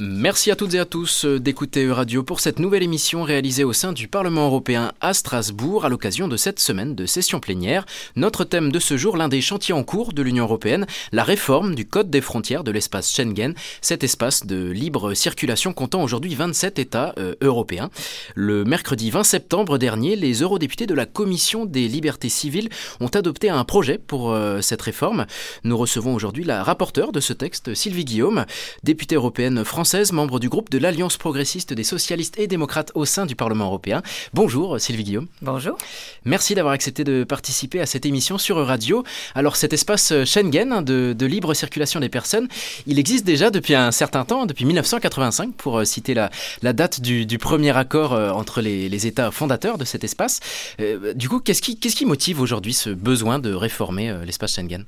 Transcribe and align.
Merci 0.00 0.50
à 0.50 0.56
toutes 0.56 0.74
et 0.74 0.80
à 0.80 0.86
tous 0.86 1.24
euh, 1.24 1.38
d'écouter 1.38 1.88
Radio 1.88 2.24
pour 2.24 2.40
cette 2.40 2.58
nouvelle 2.58 2.82
émission 2.82 3.22
réalisée 3.22 3.62
au 3.62 3.72
sein 3.72 3.92
du 3.92 4.08
Parlement 4.08 4.46
européen 4.46 4.90
à 5.00 5.14
Strasbourg 5.14 5.84
à 5.84 5.88
l'occasion 5.88 6.26
de 6.26 6.36
cette 6.36 6.58
semaine 6.58 6.96
de 6.96 7.06
session 7.06 7.38
plénière. 7.38 7.86
Notre 8.16 8.42
thème 8.42 8.72
de 8.72 8.80
ce 8.80 8.96
jour, 8.96 9.16
l'un 9.16 9.28
des 9.28 9.40
chantiers 9.40 9.72
en 9.72 9.84
cours 9.84 10.12
de 10.12 10.20
l'Union 10.20 10.46
européenne, 10.46 10.86
la 11.12 11.22
réforme 11.22 11.76
du 11.76 11.86
code 11.86 12.10
des 12.10 12.20
frontières 12.20 12.64
de 12.64 12.72
l'espace 12.72 13.12
Schengen, 13.14 13.54
cet 13.82 14.02
espace 14.02 14.46
de 14.46 14.68
libre 14.68 15.14
circulation 15.14 15.72
comptant 15.72 16.02
aujourd'hui 16.02 16.34
27 16.34 16.80
États 16.80 17.14
euh, 17.18 17.36
européens. 17.40 17.88
Le 18.34 18.64
mercredi 18.64 19.12
20 19.12 19.22
septembre 19.22 19.78
dernier, 19.78 20.16
les 20.16 20.42
eurodéputés 20.42 20.88
de 20.88 20.94
la 20.94 21.06
Commission 21.06 21.66
des 21.66 21.86
libertés 21.86 22.30
civiles 22.30 22.68
ont 22.98 23.06
adopté 23.06 23.48
un 23.48 23.62
projet 23.62 23.98
pour 23.98 24.32
euh, 24.32 24.60
cette 24.60 24.82
réforme. 24.82 25.26
Nous 25.62 25.78
recevons 25.78 26.16
aujourd'hui 26.16 26.42
la 26.42 26.64
rapporteure 26.64 27.12
de 27.12 27.20
ce 27.20 27.32
texte, 27.32 27.74
Sylvie 27.74 28.04
Guillaume, 28.04 28.44
députée 28.82 29.14
européenne 29.14 29.64
française 29.64 29.84
membre 30.12 30.40
du 30.40 30.48
groupe 30.48 30.70
de 30.70 30.78
l'Alliance 30.78 31.16
progressiste 31.16 31.72
des 31.72 31.84
socialistes 31.84 32.38
et 32.38 32.46
démocrates 32.46 32.90
au 32.94 33.04
sein 33.04 33.26
du 33.26 33.36
Parlement 33.36 33.66
européen. 33.66 34.02
Bonjour 34.32 34.80
Sylvie 34.80 35.04
Guillaume. 35.04 35.28
Bonjour. 35.40 35.78
Merci 36.24 36.54
d'avoir 36.54 36.74
accepté 36.74 37.04
de 37.04 37.22
participer 37.22 37.80
à 37.80 37.86
cette 37.86 38.04
émission 38.04 38.36
sur 38.36 38.56
Radio. 38.56 39.04
Alors 39.34 39.54
cet 39.54 39.72
espace 39.72 40.12
Schengen 40.24 40.72
hein, 40.72 40.82
de, 40.82 41.26
libre 41.26 41.54
circulation 41.54 42.00
des 42.00 42.08
personnes, 42.08 42.48
il 42.86 42.98
existe 42.98 43.24
déjà 43.24 43.50
depuis 43.50 43.74
un 43.74 43.92
certain 43.92 44.24
temps, 44.24 44.46
depuis 44.46 44.64
1985 44.64 45.54
pour 45.54 45.78
euh, 45.78 45.84
citer 45.84 46.14
la, 46.14 46.30
date 46.72 47.00
du, 47.00 47.38
premier 47.38 47.76
accord 47.76 48.14
euh, 48.14 48.30
entre 48.30 48.60
les, 48.60 49.06
États 49.06 49.30
fondateurs 49.30 49.78
de 49.78 49.84
cet 49.84 50.02
espace. 50.02 50.40
Euh, 50.80 51.14
du 51.14 51.28
coup, 51.28 51.38
qu'est-ce 51.38 51.62
qui, 51.62 51.78
qu'est-ce 51.78 51.96
qui 51.96 52.06
motive 52.06 52.40
aujourd'hui 52.40 52.72
ce 52.74 52.90
besoin 52.90 53.38
de 53.38 53.52
réformer 53.52 54.12
l'espace 54.24 54.54
Schengen? 54.54 54.84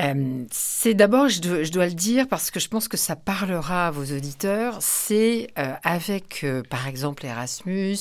Euh, 0.00 0.44
c'est 0.50 0.94
d'abord, 0.94 1.28
je, 1.28 1.70
dois 1.70 1.86
le 1.86 1.92
dire, 1.92 2.26
parce 2.28 2.50
que 2.50 2.58
je 2.58 2.68
pense 2.68 2.88
que 2.88 2.96
ça 2.96 3.14
parlera 3.14 3.88
à 3.88 3.90
vos 3.90 4.04
auditeurs, 4.04 4.78
c'est 4.80 5.48
euh, 5.58 5.74
avec, 5.82 6.44
euh, 6.44 6.62
par 6.68 6.88
exemple, 6.88 7.26
Erasmus, 7.26 7.98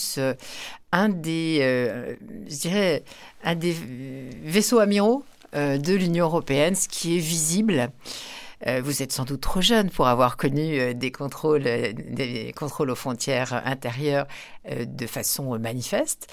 un 0.93 1.09
des, 1.09 2.17
je 2.47 2.57
dirais, 2.57 3.03
un 3.43 3.55
des 3.55 3.75
vaisseaux 4.43 4.79
amiraux 4.79 5.23
de 5.53 5.93
l'Union 5.93 6.25
européenne, 6.25 6.75
ce 6.75 6.87
qui 6.87 7.17
est 7.17 7.19
visible. 7.19 7.89
vous 8.83 9.01
êtes 9.01 9.13
sans 9.13 9.23
doute 9.23 9.41
trop 9.41 9.61
jeune 9.61 9.89
pour 9.89 10.07
avoir 10.07 10.35
connu 10.35 10.93
des 10.93 11.11
contrôles, 11.11 11.63
des 11.63 12.53
contrôles 12.57 12.89
aux 12.89 12.95
frontières 12.95 13.61
intérieures 13.65 14.27
de 14.69 15.07
façon 15.07 15.57
manifeste. 15.59 16.27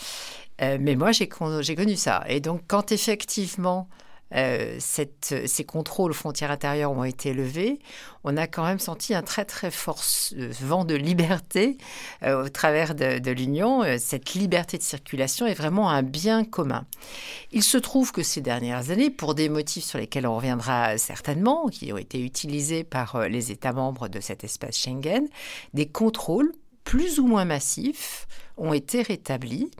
mais 0.60 0.96
moi, 0.96 1.12
j'ai 1.12 1.28
connu 1.28 1.96
ça. 1.96 2.24
Et 2.28 2.40
donc, 2.40 2.62
quand 2.66 2.90
effectivement 2.90 3.88
euh, 4.34 4.76
ces 4.80 5.64
contrôles 5.64 6.10
aux 6.10 6.14
frontières 6.14 6.50
intérieures 6.50 6.92
ont 6.92 7.04
été 7.04 7.32
levés, 7.32 7.78
on 8.24 8.36
a 8.36 8.46
quand 8.46 8.64
même 8.64 8.78
senti 8.78 9.14
un 9.14 9.22
très 9.22 9.44
très 9.44 9.70
fort 9.70 10.02
euh, 10.36 10.50
vent 10.60 10.84
de 10.84 10.94
liberté 10.94 11.78
euh, 12.22 12.44
au 12.44 12.48
travers 12.48 12.94
de, 12.94 13.30
l'Union. 13.30 13.84
Cette 13.98 14.34
liberté 14.34 14.78
de 14.78 14.82
circulation 14.82 15.46
est 15.46 15.54
vraiment 15.54 15.90
un 15.90 16.02
bien 16.02 16.44
commun. 16.44 16.86
Il 17.52 17.62
se 17.62 17.78
trouve 17.78 18.12
que 18.12 18.22
ces 18.22 18.40
dernières 18.40 18.90
années, 18.90 19.10
pour 19.10 19.34
des 19.34 19.48
motifs 19.48 19.84
sur 19.84 19.98
lesquels 19.98 20.26
on 20.26 20.36
reviendra 20.36 20.98
certainement, 20.98 21.68
qui 21.68 21.92
ont 21.92 21.98
été 21.98 22.22
utilisés 22.22 22.84
par 22.84 23.28
les 23.28 23.52
États 23.52 23.72
membres 23.72 24.08
de 24.08 24.20
cet 24.20 24.44
espace 24.44 24.76
Schengen, 24.76 25.26
des 25.74 25.86
contrôles 25.86 26.52
plus 26.84 27.18
ou 27.18 27.26
moins 27.26 27.44
massifs 27.44 28.26
ont 28.56 28.72
été 28.72 29.02
rétablis. 29.02 29.70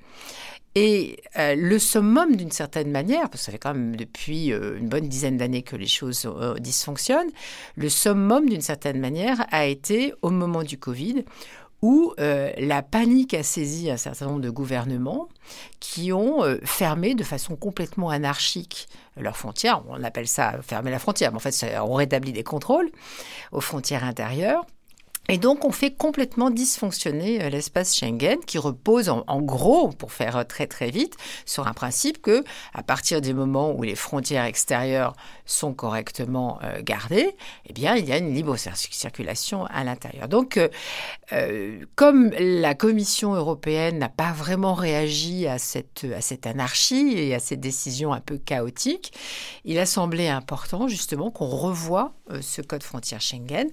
Et 0.80 1.16
euh, 1.36 1.56
le 1.56 1.76
summum, 1.80 2.36
d'une 2.36 2.52
certaine 2.52 2.92
manière, 2.92 3.22
parce 3.22 3.40
que 3.40 3.46
ça 3.46 3.50
fait 3.50 3.58
quand 3.58 3.74
même 3.74 3.96
depuis 3.96 4.52
euh, 4.52 4.78
une 4.78 4.88
bonne 4.88 5.08
dizaine 5.08 5.36
d'années 5.36 5.62
que 5.62 5.74
les 5.74 5.88
choses 5.88 6.24
euh, 6.24 6.54
dysfonctionnent, 6.60 7.32
le 7.74 7.88
summum, 7.88 8.48
d'une 8.48 8.60
certaine 8.60 9.00
manière, 9.00 9.44
a 9.50 9.66
été 9.66 10.14
au 10.22 10.30
moment 10.30 10.62
du 10.62 10.78
Covid, 10.78 11.24
où 11.82 12.12
la 12.18 12.82
panique 12.82 13.34
a 13.34 13.44
saisi 13.44 13.88
un 13.88 13.96
certain 13.96 14.26
nombre 14.26 14.40
de 14.40 14.50
gouvernements 14.50 15.28
qui 15.78 16.12
ont 16.12 16.42
fermé 16.64 17.14
de 17.14 17.22
façon 17.22 17.54
complètement 17.54 18.10
anarchique 18.10 18.88
leurs 19.16 19.36
frontières. 19.36 19.84
On 19.88 20.02
appelle 20.02 20.26
ça 20.26 20.60
fermer 20.60 20.90
la 20.90 20.98
frontière, 20.98 21.30
mais 21.30 21.36
en 21.36 21.38
fait, 21.40 21.64
on 21.80 21.94
rétablit 21.94 22.32
des 22.32 22.42
contrôles 22.42 22.90
aux 23.52 23.60
frontières 23.60 24.02
intérieures 24.02 24.66
et 25.30 25.36
donc, 25.36 25.66
on 25.66 25.72
fait 25.72 25.90
complètement 25.90 26.48
dysfonctionner 26.48 27.42
euh, 27.42 27.50
l'espace 27.50 27.94
Schengen, 27.94 28.38
qui 28.46 28.56
repose 28.56 29.10
en, 29.10 29.42
gros, 29.42 29.88
pour 29.88 30.10
faire 30.10 30.38
euh, 30.38 30.44
très 30.44 30.66
très 30.66 30.90
vite, 30.90 31.16
sur 31.44 31.68
un 31.68 31.74
principe 31.74 32.22
que, 32.22 32.44
à 32.72 32.82
partir 32.82 33.20
du 33.20 33.34
moment 33.34 33.72
où 33.72 33.82
les 33.82 33.94
frontières 33.94 34.46
extérieures 34.46 35.14
sont 35.44 35.74
correctement 35.74 36.58
euh, 36.62 36.80
gardées, 36.82 37.36
eh 37.66 37.74
bien, 37.74 37.94
il 37.94 38.08
y 38.08 38.12
a 38.12 38.16
une 38.16 38.32
libre 38.32 38.56
circulation 38.56 39.66
à 39.66 39.84
l'intérieur. 39.84 40.28
Donc, 40.28 40.58
comme 41.94 42.30
la 42.38 42.74
Commission 42.74 43.34
européenne 43.34 43.98
n'a 43.98 44.08
pas 44.08 44.32
vraiment 44.32 44.72
réagi 44.72 45.46
à 45.46 45.58
cette, 45.58 46.06
à 46.16 46.22
cette 46.22 46.46
anarchie 46.46 47.14
et 47.18 47.34
à 47.34 47.38
cette 47.38 47.60
décision 47.60 48.14
un 48.14 48.20
peu 48.20 48.38
chaotique, 48.38 49.12
il 49.64 49.78
a 49.78 49.84
semblé 49.84 50.28
important 50.28 50.88
justement 50.88 51.30
qu'on 51.30 51.48
revoie 51.48 52.14
ce 52.40 52.62
code 52.62 52.82
frontière 52.82 53.20
Schengen. 53.20 53.68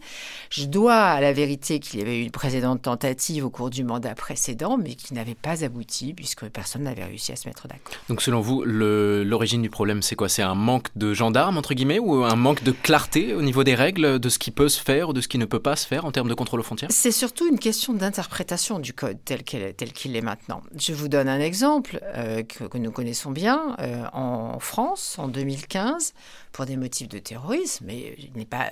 Je 0.50 0.66
dois 0.66 0.96
à 0.96 1.22
la 1.22 1.32
vérité 1.32 1.45
qu'il 1.48 2.00
y 2.00 2.02
avait 2.02 2.20
eu 2.20 2.24
une 2.24 2.32
précédente 2.32 2.82
tentative 2.82 3.46
au 3.46 3.50
cours 3.50 3.70
du 3.70 3.84
mandat 3.84 4.16
précédent, 4.16 4.78
mais 4.78 4.96
qui 4.96 5.14
n'avait 5.14 5.36
pas 5.36 5.64
abouti 5.64 6.14
puisque 6.14 6.46
personne 6.50 6.84
n'avait 6.84 7.06
réussi 7.06 7.32
à 7.32 7.36
se 7.36 7.48
mettre 7.48 7.68
d'accord. 7.68 7.96
Donc 8.10 8.22
selon 8.22 8.42
vous, 8.42 8.64
l'origine 8.64 9.62
du 9.62 9.70
problème, 9.70 10.02
c'est 10.02 10.16
quoi? 10.16 10.30
C'est 10.30 10.42
un 10.42 10.56
manque 10.56 10.88
de 10.96 11.14
gendarmes, 11.14 11.58
entre 11.58 11.74
guillemets, 11.74 12.00
ou 12.00 12.24
un 12.24 12.36
manque 12.36 12.64
de 12.64 12.72
clarté 12.72 13.34
au 13.34 13.42
niveau 13.42 13.64
des 13.64 13.76
règles, 13.76 14.20
de 14.20 14.30
ce 14.30 14.40
qui 14.40 14.52
peut 14.52 14.70
se 14.70 14.82
faire 14.82 15.10
ou 15.10 15.14
de 15.14 15.22
ce 15.22 15.28
qui 15.28 15.38
ne 15.38 15.46
peut 15.46 15.60
pas 15.60 15.76
se 15.76 15.88
faire 15.88 16.06
en 16.06 16.12
termes 16.12 16.30
de 16.30 16.34
contrôle 16.34 16.60
aux 16.60 16.64
frontières? 16.64 16.90
C'est 16.92 17.12
surtout 17.12 17.48
une 17.48 17.60
question 17.60 17.94
d'interprétation 17.94 18.80
du 18.80 18.94
code 18.94 19.18
tel 19.24 19.44
qu'il 19.44 20.16
est 20.16 20.22
maintenant. 20.22 20.62
Je 20.78 20.94
vous 20.94 21.08
donne 21.08 21.28
un 21.28 21.40
exemple 21.40 22.00
euh, 22.16 22.44
que, 22.44 22.78
nous 22.78 22.92
connaissons 22.92 23.32
bien. 23.32 23.76
Euh, 23.80 24.04
en 24.14 24.60
France, 24.60 25.18
en 25.20 25.28
2015, 25.28 26.14
pour 26.56 26.66
des 26.66 26.78
motifs 26.78 27.10
de 27.10 27.20
terrorisme, 27.20 27.84
mais 27.86 28.16
il 28.18 28.32
n'est 28.38 28.46
pas 28.46 28.70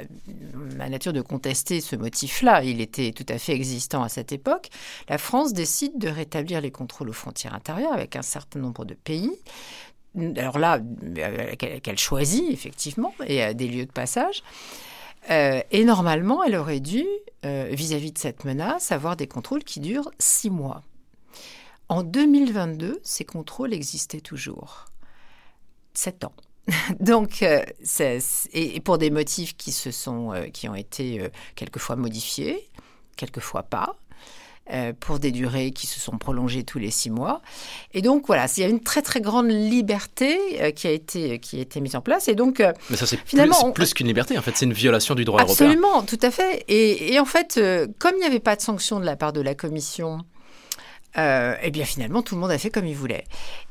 ma 0.77 0.88
nature 0.88 1.11
de 1.11 1.19
contester 1.19 1.81
ce 1.81 1.97
motif-là, 1.97 2.63
il 2.63 2.79
était 2.79 3.11
tout 3.11 3.25
à 3.27 3.38
fait 3.38 3.51
existant 3.51 4.03
à 4.03 4.07
cette 4.07 4.31
époque, 4.31 4.69
la 5.09 5.17
France 5.17 5.51
décide 5.51 5.97
de 5.97 6.07
rétablir 6.07 6.61
les 6.61 6.71
contrôles 6.71 7.09
aux 7.09 7.13
frontières 7.13 7.53
intérieures 7.53 7.91
avec 7.91 8.16
un 8.16 8.21
certain 8.21 8.59
nombre 8.59 8.85
de 8.85 8.94
pays. 8.94 9.31
Alors 10.38 10.59
là, 10.59 10.79
euh, 11.17 11.55
qu'elle 11.57 11.97
choisit 11.97 12.49
effectivement, 12.51 13.13
et 13.27 13.44
à 13.44 13.53
des 13.53 13.67
lieux 13.67 13.85
de 13.85 13.91
passage. 13.91 14.44
Euh, 15.29 15.59
et 15.71 15.83
normalement, 15.83 16.41
elle 16.41 16.55
aurait 16.55 16.79
dû, 16.79 17.03
euh, 17.44 17.67
vis-à-vis 17.69 18.11
-vis 18.11 18.13
de 18.13 18.17
cette 18.17 18.45
menace, 18.45 18.94
avoir 18.94 19.17
des 19.17 19.27
contrôles 19.27 19.65
qui 19.65 19.81
durent 19.81 20.11
six 20.19 20.50
mois. 20.50 20.83
En 21.89 22.03
2022, 22.03 23.01
ces 23.03 23.25
contrôles 23.25 23.73
existaient 23.73 24.21
toujours. 24.21 24.85
Sept 25.94 26.23
ans. 26.23 26.33
Donc, 27.00 27.44
euh, 27.44 27.62
et 28.53 28.79
pour 28.79 28.97
des 28.97 29.09
motifs 29.09 29.56
qui 29.57 29.72
se 29.72 29.91
sont, 29.91 30.34
euh, 30.34 30.44
qui 30.46 30.69
ont 30.69 30.75
été 30.75 31.19
euh, 31.19 31.29
quelquefois 31.56 31.96
modifiés, 31.96 32.69
quelquefois 33.18 33.63
pas. 33.63 33.96
pour 35.01 35.19
des 35.19 35.31
durées 35.31 35.72
qui 35.72 35.88
se 35.88 36.00
sont 36.00 36.18
prolongées 36.18 36.63
tous 36.63 36.79
les 36.79 36.90
six 36.90 37.09
mois. 37.09 37.41
Et 37.94 38.01
donc 38.01 38.28
voilà, 38.28 38.46
il 38.56 38.62
y 38.62 38.63
a 38.63 38.69
une 38.69 38.79
très 38.79 39.01
très 39.01 39.19
grande 39.19 39.50
liberté 39.50 40.38
qui 40.74 40.88
a 40.88 40.91
été 40.91 41.38
qui 41.40 41.57
a 41.57 41.62
été 41.62 41.81
mise 41.81 41.97
en 41.97 42.01
place. 42.01 42.29
Et 42.29 42.34
donc 42.34 42.63
mais 42.90 42.95
ça 42.95 43.06
c'est 43.06 43.19
finalement 43.25 43.74
plus, 43.74 43.94
qu'une 43.94 44.07
liberté 44.07 44.38
en 44.38 44.41
fait, 44.41 44.56
c'est 44.56 44.66
une 44.66 44.72
violation 44.72 45.16
du 45.16 45.25
droit 45.25 45.41
européen. 45.41 45.66
Absolument, 45.66 46.03
tout 46.03 46.19
à 46.22 46.31
fait. 46.31 46.63
Et, 46.69 47.13
et 47.13 47.19
en 47.19 47.25
fait, 47.25 47.59
comme 48.00 48.13
il 48.16 48.19
n'y 48.19 48.25
avait 48.25 48.40
pas 48.40 48.56
de 48.56 48.62
sanction 48.62 49.01
de 49.01 49.06
la 49.06 49.18
part 49.18 49.34
de 49.34 49.41
la 49.41 49.53
Commission 49.53 50.24
euh, 51.18 51.56
eh 51.62 51.69
bien 51.69 51.85
finalement 51.85 52.24
tout 52.24 52.35
le 52.35 52.41
monde 52.41 52.51
a 52.51 52.57
fait 52.57 52.69
comme 52.69 52.88
il 52.88 52.96
voulait. 52.96 53.25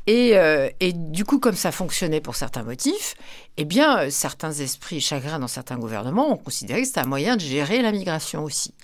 Et, 0.09 0.33
euh, 0.35 0.69
et, 0.81 0.93
du 0.93 1.25
coup, 1.25 1.39
comme 1.39 1.55
ça 1.55 1.71
fonctionnait 1.71 2.21
pour 2.21 2.35
certains 2.35 2.65
motifs, 2.65 3.15
eh 3.57 3.65
bien, 3.65 4.01
euh, 4.01 4.11
certains 4.11 4.51
esprits 4.51 5.01
chagrins 5.01 5.39
dans 5.39 5.47
certains 5.47 5.77
gouvernements 5.77 6.33
ont 6.33 6.37
considéré 6.37 6.81
que 6.81 6.89
c'était 6.89 7.01
un 7.01 7.07
moyen 7.07 7.37
de 7.37 7.41
gérer 7.41 7.83
la 7.83 7.93
migration 7.93 8.43
aussi. 8.43 8.75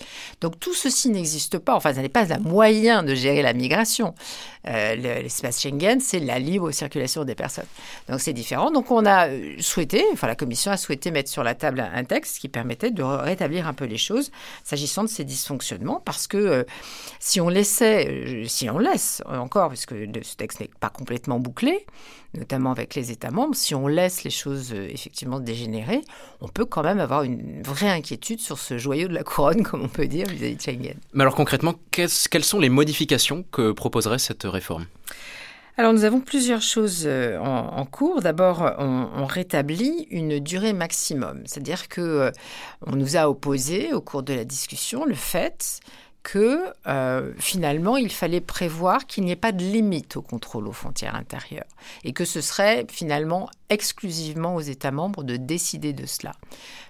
Donc 0.41 0.61
tout 0.61 0.75
ceci 0.75 1.09
n'existe 1.09 1.59
pas, 1.59 1.75
enfin, 1.75 1.93
ça 1.95 2.03
n'est 2.03 2.09
pas 2.09 2.33
un 2.33 2.39
moyen 2.39 3.03
de 3.03 3.17
gérer 3.17 3.43
la 3.43 3.53
migration. 3.53 4.15
L'espace 4.65 5.63
Schengen, 5.63 5.99
c'est 5.99 6.21
la 6.21 6.39
libre 6.39 6.71
circulation 6.73 7.25
des 7.25 7.35
personnes. 7.35 7.65
Donc 8.11 8.21
c'est 8.21 8.35
différent. 8.35 8.71
Donc 8.71 8.91
on 8.91 9.07
a 9.07 9.29
souhaité, 9.61 10.05
enfin 10.13 10.27
la 10.27 10.37
Commission 10.37 10.71
a 10.71 10.77
souhaité 10.77 11.11
mettre 11.11 11.31
sur 11.31 11.43
la 11.43 11.55
table 11.55 11.81
un 11.81 12.05
texte 12.05 12.39
qui 12.39 12.49
permettait 12.49 12.91
de 12.91 13.03
rétablir 13.03 13.67
un 13.67 13.73
peu 13.73 13.87
les 13.87 13.97
choses 13.97 14.31
s'agissant 14.63 15.05
de 15.05 15.09
ces 15.09 15.25
dysfonctionnements, 15.25 16.03
parce 16.05 16.27
que 16.27 16.67
si 17.19 17.41
on 17.41 17.49
laissait 17.49 18.45
si 18.49 18.69
on 18.69 18.79
laisse 18.79 19.23
encore, 19.27 19.69
puisque 19.69 19.95
ce 19.95 20.37
texte 20.37 20.61
n'est 20.61 20.71
pas 20.81 20.91
complètement 20.91 21.39
bouclé, 21.39 21.87
notamment 22.35 22.71
avec 22.71 22.95
les 22.95 23.11
États 23.11 23.31
membres, 23.31 23.55
si 23.55 23.75
on 23.75 23.87
laisse 23.87 24.25
les 24.25 24.31
choses 24.31 24.73
euh, 24.73 24.89
effectivement 24.91 25.41
dégénérer, 25.41 26.03
on 26.41 26.49
peut 26.49 26.65
quand 26.65 26.83
même 26.83 27.01
avoir 27.01 27.23
une 27.23 27.63
vraie 27.63 27.91
inquiétude 27.91 28.41
sur 28.41 28.59
ce 28.59 28.79
joyau 28.79 29.09
de 29.09 29.15
la 29.15 29.25
couronne, 29.25 29.63
comme 29.69 29.83
on 29.83 29.89
peut 29.89 30.07
dire, 30.07 30.27
vis-à-vis 30.27 30.57
de 30.57 30.61
Schengen. 30.61 30.97
Mais 31.15 31.23
alors 31.23 31.35
concrètement, 31.35 31.75
quelles 31.91 32.45
sont 32.45 32.61
les 32.61 32.69
modifications 32.69 33.45
que 33.51 33.73
proposerait 33.73 34.19
cette 34.19 34.45
réforme? 34.45 34.87
Alors 35.79 35.93
nous 35.93 36.03
avons 36.03 36.21
plusieurs 36.21 36.61
choses 36.61 37.05
euh, 37.07 37.39
en, 37.39 37.87
cours. 37.87 38.21
D'abord, 38.21 38.75
on, 38.79 39.27
rétablit 39.27 40.09
une 40.11 40.41
durée 40.41 40.73
maximum, 40.73 41.43
c'est-à-dire 41.47 41.87
que 41.87 42.01
euh, 42.01 42.31
on 42.85 42.97
nous 42.97 43.17
a 43.17 43.31
opposé 43.31 43.93
au 43.93 44.01
cours 44.01 44.25
de 44.25 44.35
la 44.35 44.45
discussion 44.45 45.05
le 45.05 45.15
fait 45.15 45.79
que 46.23 46.73
euh, 46.87 47.33
finalement, 47.39 47.97
il 47.97 48.11
fallait 48.11 48.41
prévoir 48.41 49.07
qu'il 49.07 49.25
n'y 49.25 49.31
ait 49.31 49.37
pas 49.37 49.53
de 49.53 49.63
limite 49.63 50.17
au 50.17 50.23
contrôle 50.23 50.69
aux 50.69 50.73
frontières 50.73 51.15
intérieures 51.15 51.65
et 52.05 52.13
que 52.13 52.25
ce 52.25 52.41
serait 52.41 52.87
finalement 52.91 53.49
exclusivement 53.71 54.55
aux 54.55 54.61
États 54.61 54.91
membres 54.91 55.23
de 55.23 55.37
décider 55.37 55.93
de 55.93 56.07
cela. 56.07 56.33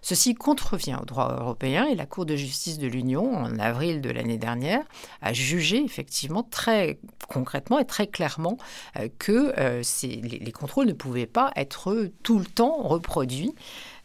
Ceci 0.02 0.34
contrevient 0.34 0.96
au 1.00 1.04
droit 1.04 1.36
européen 1.38 1.86
et 1.86 1.94
la 1.94 2.06
Cour 2.06 2.26
de 2.26 2.36
justice 2.36 2.78
de 2.78 2.86
l'Union, 2.86 3.34
en 3.34 3.58
avril 3.58 4.00
de 4.00 4.10
l'année 4.10 4.38
dernière, 4.38 4.82
a 5.22 5.32
jugé 5.32 5.84
effectivement 5.84 6.42
très 6.42 6.98
concrètement 7.28 7.78
et 7.78 7.84
très 7.84 8.06
clairement 8.06 8.56
euh, 8.96 9.08
que 9.18 9.52
euh, 9.58 9.82
les, 10.02 10.52
contrôles 10.52 10.86
ne 10.86 10.92
pouvaient 10.92 11.26
pas 11.26 11.52
être 11.54 12.10
tout 12.22 12.38
le 12.38 12.46
temps 12.46 12.82
reproduits 12.82 13.54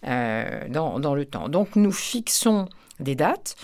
dans, 0.04 1.00
dans 1.00 1.16
le 1.16 1.26
temps. 1.26 1.48
Donc 1.48 1.78
nous 1.78 1.94
fixons 1.94 2.68
des 3.00 3.16
dates. 3.16 3.56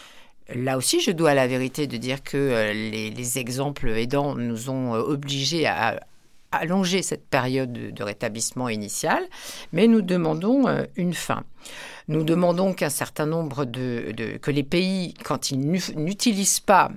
Là 0.56 0.78
aussi, 0.78 1.00
je 1.00 1.12
dois 1.12 1.34
la 1.34 1.48
vérité 1.48 1.86
de 1.86 1.98
dire 1.98 2.24
que 2.24 2.38
euh, 2.38 2.74
les, 2.74 3.38
exemples 3.38 3.90
aidants 3.90 4.36
nous 4.36 4.69
ont 4.69 4.96
euh, 4.96 5.00
obligés 5.00 5.68
à 5.68 6.00
allonger 6.51 7.04
cette 7.04 7.28
période 7.28 7.72
de, 7.72 8.04
rétablissement 8.04 8.69
initial, 8.69 9.24
mais 9.72 9.88
nous 9.88 10.01
demandons 10.01 10.68
euh, 10.68 10.86
une 10.96 11.13
fin. 11.13 11.44
Nous 12.07 12.24
demandons 12.24 12.74
qu'un 12.74 12.90
certain 12.90 13.28
nombre 13.28 13.66
de, 13.66 14.38
que 14.42 14.50
les 14.50 14.63
pays, 14.63 15.13
quand 15.24 15.51
ils 15.51 15.60
n'utilisent 15.60 16.60
pas 16.60 16.92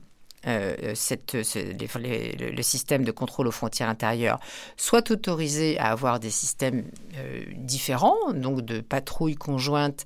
euh, 0.49 0.93
cette, 0.97 1.35
le, 1.35 2.63
système 2.63 3.05
de 3.05 3.13
contrôle 3.13 3.47
aux 3.47 3.53
frontières 3.53 3.89
intérieures 3.89 4.41
soit 4.77 5.13
autorisé 5.13 5.79
à 5.79 5.93
avoir 5.93 6.19
des 6.19 6.31
systèmes 6.31 6.85
euh, 7.17 7.45
différents, 7.57 8.33
donc 8.35 8.63
de 8.63 8.81
patrouille 8.81 9.37
conjointe 9.37 10.05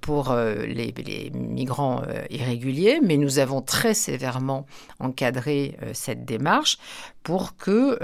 pour 0.00 0.32
euh, 0.32 0.66
les, 0.66 0.92
migrants 1.32 2.02
irréguliers, 2.30 2.98
mais 3.02 3.16
nous 3.16 3.38
avons 3.38 3.62
très 3.62 3.94
sévèrement 3.94 4.66
encadré 4.98 5.76
cette 5.92 6.24
démarche 6.24 6.78
pour 7.22 7.56
que 7.56 7.98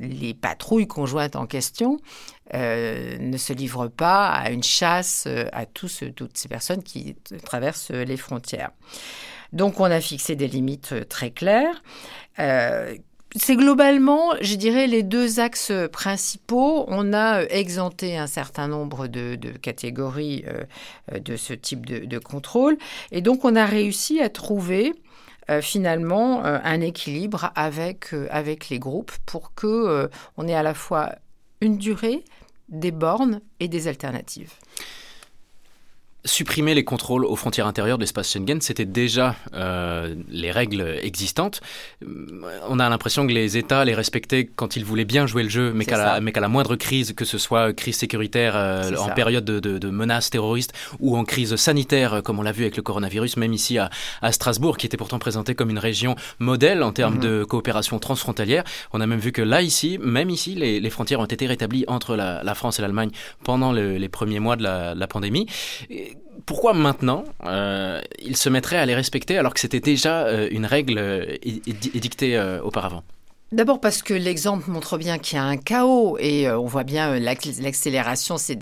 les 0.00 0.34
patrouilles 0.34 0.86
conjointes 0.86 1.36
en 1.36 1.46
question 1.46 1.98
ne 2.52 3.36
se 3.36 3.52
livrent 3.52 3.88
pas 3.88 4.28
à 4.28 4.50
une 4.50 4.62
chasse 4.62 5.26
à 5.52 5.66
toutes 5.66 6.36
ces 6.36 6.48
personnes 6.48 6.82
qui 6.82 7.16
traversent 7.44 7.90
les 7.90 8.16
frontières. 8.16 8.70
Donc 9.52 9.80
on 9.80 9.84
a 9.84 10.00
fixé 10.00 10.36
des 10.36 10.48
limites 10.48 10.92
euh, 10.92 11.04
très 11.04 11.30
claires. 11.30 11.82
Euh, 12.38 12.94
c'est 13.34 13.56
globalement, 13.56 14.34
je 14.42 14.56
dirais, 14.56 14.86
les 14.86 15.02
deux 15.02 15.40
axes 15.40 15.72
principaux. 15.90 16.84
On 16.88 17.14
a 17.14 17.42
euh, 17.42 17.46
exempté 17.48 18.18
un 18.18 18.26
certain 18.26 18.68
nombre 18.68 19.06
de, 19.06 19.36
catégories 19.62 20.44
de 21.10 21.36
ce 21.36 21.54
type 21.54 21.86
de, 21.86 22.18
contrôle. 22.18 22.76
Et 23.10 23.22
donc, 23.22 23.46
on 23.46 23.56
a 23.56 23.64
réussi 23.64 24.20
à 24.20 24.28
trouver 24.28 24.92
finalement 25.62 26.44
un 26.44 26.80
équilibre 26.82 27.52
avec, 27.54 28.14
avec 28.30 28.68
les 28.68 28.78
groupes 28.78 29.12
pour 29.24 29.54
que 29.54 30.10
on 30.36 30.46
ait 30.46 30.54
à 30.54 30.62
la 30.62 30.74
fois 30.74 31.14
une 31.62 31.78
durée, 31.78 32.24
des 32.68 32.90
bornes 32.90 33.40
et 33.60 33.68
des 33.68 33.88
alternatives 33.88 34.52
supprimer 36.24 36.74
les 36.74 36.84
contrôles 36.84 37.24
aux 37.24 37.36
frontières 37.36 37.66
intérieures 37.66 37.98
de 37.98 38.02
l'espace 38.02 38.30
Schengen, 38.30 38.60
c'était 38.60 38.84
déjà 38.84 39.34
euh, 39.54 40.14
les 40.28 40.50
règles 40.50 40.98
existantes. 41.02 41.60
On 42.68 42.78
a 42.78 42.88
l'impression 42.88 43.26
que 43.26 43.32
les 43.32 43.56
États 43.56 43.84
les 43.84 43.94
respectaient 43.94 44.44
quand 44.44 44.76
ils 44.76 44.84
voulaient 44.84 45.04
bien 45.04 45.26
jouer 45.26 45.42
le 45.42 45.48
jeu, 45.48 45.72
mais 45.74 45.84
qu'à 45.84 46.20
la, 46.20 46.20
la 46.20 46.48
moindre 46.48 46.76
crise, 46.76 47.12
que 47.12 47.24
ce 47.24 47.38
soit 47.38 47.72
crise 47.72 47.96
sécuritaire 47.96 48.54
euh, 48.56 48.94
en 48.96 49.08
période 49.10 49.44
de, 49.44 49.58
de, 49.58 49.78
de, 49.78 49.90
menaces 49.90 50.30
terroristes 50.30 50.72
ou 51.00 51.16
en 51.16 51.24
crise 51.24 51.56
sanitaire, 51.56 52.22
comme 52.24 52.38
on 52.38 52.42
l'a 52.42 52.52
vu 52.52 52.62
avec 52.62 52.76
le 52.76 52.82
coronavirus, 52.82 53.36
même 53.36 53.52
ici 53.52 53.78
à, 53.78 53.90
à, 54.20 54.32
Strasbourg, 54.32 54.76
qui 54.76 54.86
était 54.86 54.96
pourtant 54.96 55.18
présentée 55.18 55.54
comme 55.54 55.70
une 55.70 55.78
région 55.78 56.14
modèle 56.38 56.82
en 56.82 56.92
termes 56.92 57.16
mhm. 57.16 57.20
de 57.20 57.44
coopération 57.44 57.98
transfrontalière. 57.98 58.64
On 58.92 59.00
a 59.00 59.06
même 59.06 59.20
vu 59.20 59.32
que 59.32 59.42
là, 59.42 59.62
ici, 59.62 59.98
même 60.00 60.30
ici, 60.30 60.54
les, 60.54 60.78
les 60.78 60.90
frontières 60.90 61.20
ont 61.20 61.26
été 61.26 61.46
rétablies 61.46 61.84
entre 61.88 62.14
la, 62.14 62.42
la 62.44 62.54
France 62.54 62.78
et 62.78 62.82
l'Allemagne 62.82 63.10
pendant 63.42 63.72
les 63.72 64.08
premiers 64.08 64.40
mois 64.40 64.56
de 64.56 64.62
la, 64.62 64.94
la 64.94 65.06
pandémie 65.06 65.46
pourquoi 66.46 66.72
maintenant 66.72 67.24
euh, 67.44 68.00
il 68.18 68.36
se 68.36 68.48
mettrait 68.48 68.76
à 68.76 68.86
les 68.86 68.94
respecter 68.94 69.38
alors 69.38 69.54
que 69.54 69.60
c'était 69.60 69.80
déjà 69.80 70.26
euh, 70.26 70.48
une 70.50 70.66
règle 70.66 70.98
euh, 70.98 71.36
édictée 71.42 72.40
auparavant? 72.62 73.02
D'abord 73.52 73.80
parce 73.80 74.00
que 74.00 74.14
l'exemple 74.14 74.70
montre 74.70 74.96
bien 74.96 75.18
qu'il 75.18 75.36
y 75.36 75.38
a 75.38 75.44
un 75.44 75.58
chaos 75.58 76.16
et 76.18 76.48
euh, 76.48 76.58
on 76.58 76.64
voit 76.64 76.84
bien 76.84 77.12
euh, 77.12 77.18
l'accélération 77.18 78.38
ces, 78.38 78.58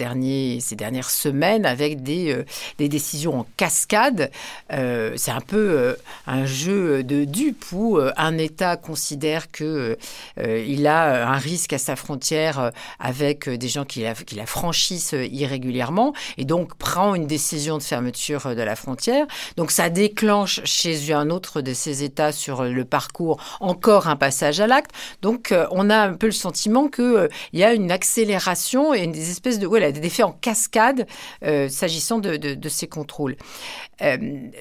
ces 0.61 0.75
dernières 0.75 1.11
semaines 1.11 1.65
avec 1.65 2.03
des, 2.03 2.33
euh, 2.33 2.89
décisions 2.89 3.39
en 3.39 3.47
cascade. 3.57 4.33
c'est 4.69 5.31
un 5.31 5.41
peu 5.47 5.97
un 6.27 6.45
jeu 6.45 7.05
de 7.05 7.25
dupes 7.25 7.67
où 7.73 8.01
un 8.17 8.39
État 8.39 8.77
considère 8.77 9.53
que 9.53 9.97
il 10.39 10.87
a 10.87 11.29
un 11.29 11.37
risque 11.37 11.73
à 11.73 11.79
sa 11.79 11.95
frontière 11.95 12.73
avec 12.99 13.49
des 13.49 13.69
gens 13.69 13.85
qui 13.85 14.01
la, 14.01 14.15
qui 14.15 14.35
la 14.35 14.47
franchissent 14.47 15.15
irrégulièrement 15.15 16.15
et 16.39 16.45
donc 16.45 16.75
prend 16.75 17.15
une 17.15 17.27
décision 17.27 17.79
de 17.79 17.83
fermeture 17.83 18.57
de 18.57 18.63
la 18.63 18.75
frontière. 18.75 19.27
Donc 19.57 19.71
ça 19.71 19.91
déclenche 19.91 20.61
chez 20.65 21.13
un 21.13 21.31
autre 21.31 21.61
de 21.61 21.75
ces 21.75 22.03
États 22.03 22.33
sur 22.33 22.65
le 22.65 22.85
parcours 22.85 23.41
encore 23.61 24.09
un 24.09 24.17
passage 24.17 24.61
à 24.61 24.67
l'acte 24.67 24.80
donc, 25.23 25.53
euh, 25.53 25.67
on 25.71 25.91
a 25.91 25.99
un 25.99 26.15
peu 26.15 26.27
le 26.27 26.33
sentiment 26.33 26.89
qu'il 26.89 27.05
euh, 27.05 27.29
y 27.53 27.65
a 27.65 27.73
une 27.73 27.91
accélération 27.91 28.95
et 28.95 29.07
des 29.07 29.31
espèces 29.31 29.59
de 29.59 29.67
voilà, 29.67 29.93
des 29.93 30.07
effets 30.07 30.23
en 30.23 30.33
cascade 30.33 31.07
euh, 31.45 31.69
s'agissant 31.69 32.19
de, 32.19 32.69
ces 32.69 32.87
contrôles. 32.87 33.37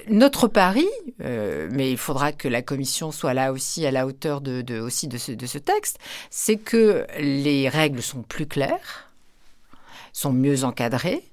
notre 0.09 0.47
pari, 0.47 0.87
mais 1.19 1.91
il 1.91 1.97
faudra 1.97 2.31
que 2.31 2.47
la 2.47 2.61
Commission 2.61 3.11
soit 3.11 3.33
là 3.33 3.51
aussi 3.51 3.85
à 3.85 3.91
la 3.91 4.05
hauteur 4.05 4.41
aussi 4.81 5.07
de 5.07 5.17
ce 5.17 5.57
texte, 5.57 5.99
c'est 6.29 6.57
que 6.57 7.05
les 7.19 7.69
règles 7.69 8.01
sont 8.01 8.23
plus 8.23 8.47
claires, 8.47 9.11
sont 10.11 10.33
mieux 10.33 10.63
encadrées, 10.63 11.23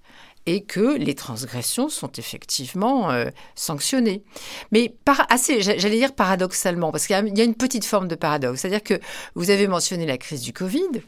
et 0.46 0.62
que 0.62 0.96
les 0.96 1.14
transgressions 1.14 1.88
sont 1.88 2.10
effectivement 2.12 3.10
euh, 3.10 3.26
sanctionnées. 3.54 4.22
Mais 4.70 4.94
par, 5.04 5.26
assez, 5.28 5.60
j'allais 5.60 5.98
dire 5.98 6.14
paradoxalement, 6.14 6.93
parce 6.93 7.06
qu'il 7.06 7.16
y, 7.37 7.40
a 7.40 7.44
une 7.44 7.54
petite 7.54 7.84
forme 7.84 8.08
de 8.08 8.14
paradoxe. 8.14 8.60
C'est-à-dire 8.60 8.82
que 8.82 8.94
vous 9.34 9.50
avez 9.50 9.66
mentionné 9.66 10.06
la 10.06 10.19
crise 10.19 10.43
du 10.43 10.52
Covid. 10.52 11.02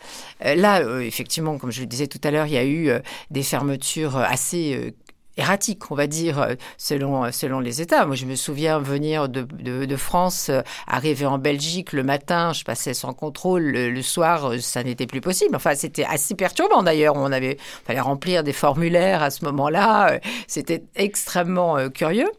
Euh, 0.45 0.55
là, 0.57 0.81
euh, 0.81 1.01
effectivement, 1.01 1.57
comme 1.57 1.71
je 1.71 1.81
le 1.81 1.87
disais 1.87 2.09
tout 2.09 2.21
à 2.25 2.31
l'heure, 2.31 2.47
il 2.47 2.53
y 2.53 2.59
a 2.59 2.67
eu 2.67 2.91
des 3.31 3.43
fermetures 3.43 4.17
assez 4.17 4.93
erratique, 5.39 5.91
on 5.91 5.95
va 5.95 6.07
dire, 6.07 6.41
euh, 6.41 6.55
selon, 6.77 7.25
euh, 7.25 7.31
selon 7.31 7.61
les 7.61 7.81
États. 7.81 8.05
Moi, 8.05 8.17
je 8.17 8.27
me 8.27 8.35
souviens 8.35 8.79
venir 8.79 9.29
de, 9.29 9.43
de, 9.43 9.97
France, 9.97 10.49
euh, 10.51 10.61
arriver 10.87 11.27
en 11.27 11.39
Belgique 11.39 11.93
le 11.93 12.03
matin, 12.03 12.53
je 12.53 12.65
passais 12.65 12.95
sans 12.95 13.15
contrôle, 13.15 13.63
le, 13.63 14.03
soir, 14.03 14.53
ça 14.61 14.83
n'était 14.83 15.07
plus 15.07 15.21
possible. 15.21 15.57
Enfin, 15.57 15.75
c'était 15.75 16.05
assez 16.05 16.35
perturbant 16.35 16.83
d'ailleurs. 16.83 17.15
On 17.17 17.33
avait, 17.33 17.57
fallait 17.87 18.01
remplir 18.01 18.43
des 18.45 18.53
formulaires 18.53 19.23
à 19.23 19.31
ce 19.31 19.45
moment-là. 19.45 20.19
C'était 20.47 20.85
extrêmement 20.97 21.89
curieux. 21.91 22.31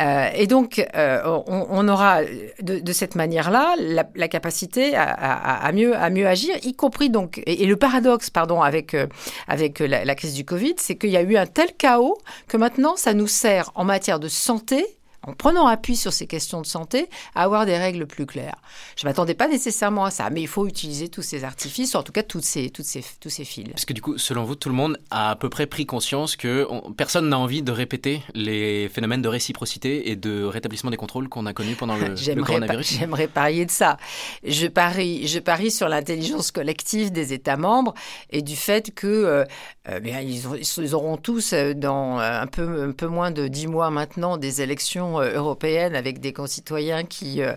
Euh, 0.00 0.28
et 0.34 0.46
donc, 0.46 0.84
euh, 0.96 1.22
on, 1.46 1.88
aura 1.88 2.22
de, 2.60 2.92
cette 2.92 3.14
manière-là 3.14 3.74
la, 3.78 4.28
capacité 4.28 4.94
à, 4.96 5.70
mieux, 5.72 5.96
à 5.96 6.10
mieux 6.10 6.26
agir, 6.26 6.56
y 6.62 6.74
compris 6.74 7.10
donc. 7.10 7.42
Et, 7.46 7.64
le 7.66 7.76
paradoxe, 7.76 8.30
pardon, 8.30 8.60
avec, 8.62 8.94
euh, 8.94 9.06
avec 9.46 9.78
la 9.78 10.14
crise 10.14 10.34
du 10.34 10.44
Covid, 10.44 10.74
c'est 10.78 10.96
qu'il 10.96 11.10
y 11.10 11.16
a 11.16 11.22
eu 11.22 11.36
un 11.36 11.46
tel 11.46 11.72
chaos 11.76 12.18
que 12.48 12.56
maintenant, 12.56 12.96
ça 12.96 13.14
nous 13.14 13.28
sert 13.28 13.70
en 13.74 13.84
matière 13.84 14.18
de 14.18 14.28
santé 14.28 14.84
en 15.26 15.32
prenant 15.32 15.66
appui 15.66 15.96
sur 15.96 16.12
ces 16.12 16.26
questions 16.26 16.60
de 16.60 16.66
santé, 16.66 17.08
à 17.34 17.42
avoir 17.42 17.66
des 17.66 17.76
règles 17.76 18.06
plus 18.06 18.26
claires. 18.26 18.56
Je 18.96 19.04
ne 19.04 19.10
m'attendais 19.10 19.34
pas 19.34 19.48
nécessairement 19.48 20.04
à 20.04 20.10
ça, 20.10 20.30
mais 20.30 20.42
il 20.42 20.48
faut 20.48 20.66
utiliser 20.66 21.08
tous 21.08 21.22
ces 21.22 21.44
artifices, 21.44 21.94
ou 21.94 21.98
en 21.98 22.02
tout 22.02 22.12
cas 22.12 22.22
toutes 22.22 22.44
ces, 22.44 22.70
toutes 22.70 22.86
ces, 22.86 23.04
tous 23.20 23.30
ces 23.30 23.44
fils. 23.44 23.68
Parce 23.70 23.84
que 23.84 23.92
du 23.92 24.02
coup, 24.02 24.18
selon 24.18 24.44
vous, 24.44 24.54
tout 24.54 24.68
le 24.68 24.74
monde 24.74 24.98
a 25.10 25.30
à 25.30 25.36
peu 25.36 25.48
près 25.48 25.66
pris 25.66 25.86
conscience 25.86 26.36
que 26.36 26.68
personne 26.96 27.28
n'a 27.28 27.38
envie 27.38 27.62
de 27.62 27.72
répéter 27.72 28.22
les 28.34 28.88
phénomènes 28.88 29.22
de 29.22 29.28
réciprocité 29.28 30.10
et 30.10 30.16
de 30.16 30.44
rétablissement 30.44 30.90
des 30.90 30.96
contrôles 30.96 31.28
qu'on 31.28 31.46
a 31.46 31.52
connus 31.52 31.76
pendant 31.76 31.96
le, 31.96 32.08
le 32.34 32.42
coronavirus 32.42 32.98
J'aimerais 32.98 33.28
parier 33.28 33.66
de 33.66 33.70
ça. 33.70 33.96
Je 34.44 34.66
parie, 34.66 35.26
je 35.26 35.38
parie 35.38 35.70
sur 35.70 35.88
l'intelligence 35.88 36.50
collective 36.50 37.12
des 37.12 37.32
États 37.32 37.56
membres 37.56 37.94
et 38.30 38.42
du 38.42 38.56
fait 38.56 38.94
que 38.94 39.06
euh, 39.06 39.44
euh, 39.88 40.00
ils, 40.22 40.94
auront 40.94 41.16
tous, 41.16 41.52
euh, 41.52 41.74
dans 41.74 42.18
un 42.18 42.46
peu, 42.46 42.84
un 42.88 42.92
peu 42.92 43.06
moins 43.06 43.30
de 43.30 43.48
dix 43.48 43.66
mois 43.66 43.90
maintenant, 43.90 44.36
des 44.36 44.62
élections 44.62 45.13
euh, 45.20 45.34
européenne 45.34 45.94
avec 45.94 46.20
des 46.20 46.32
concitoyens 46.32 47.04
qui 47.04 47.42
euh, 47.42 47.54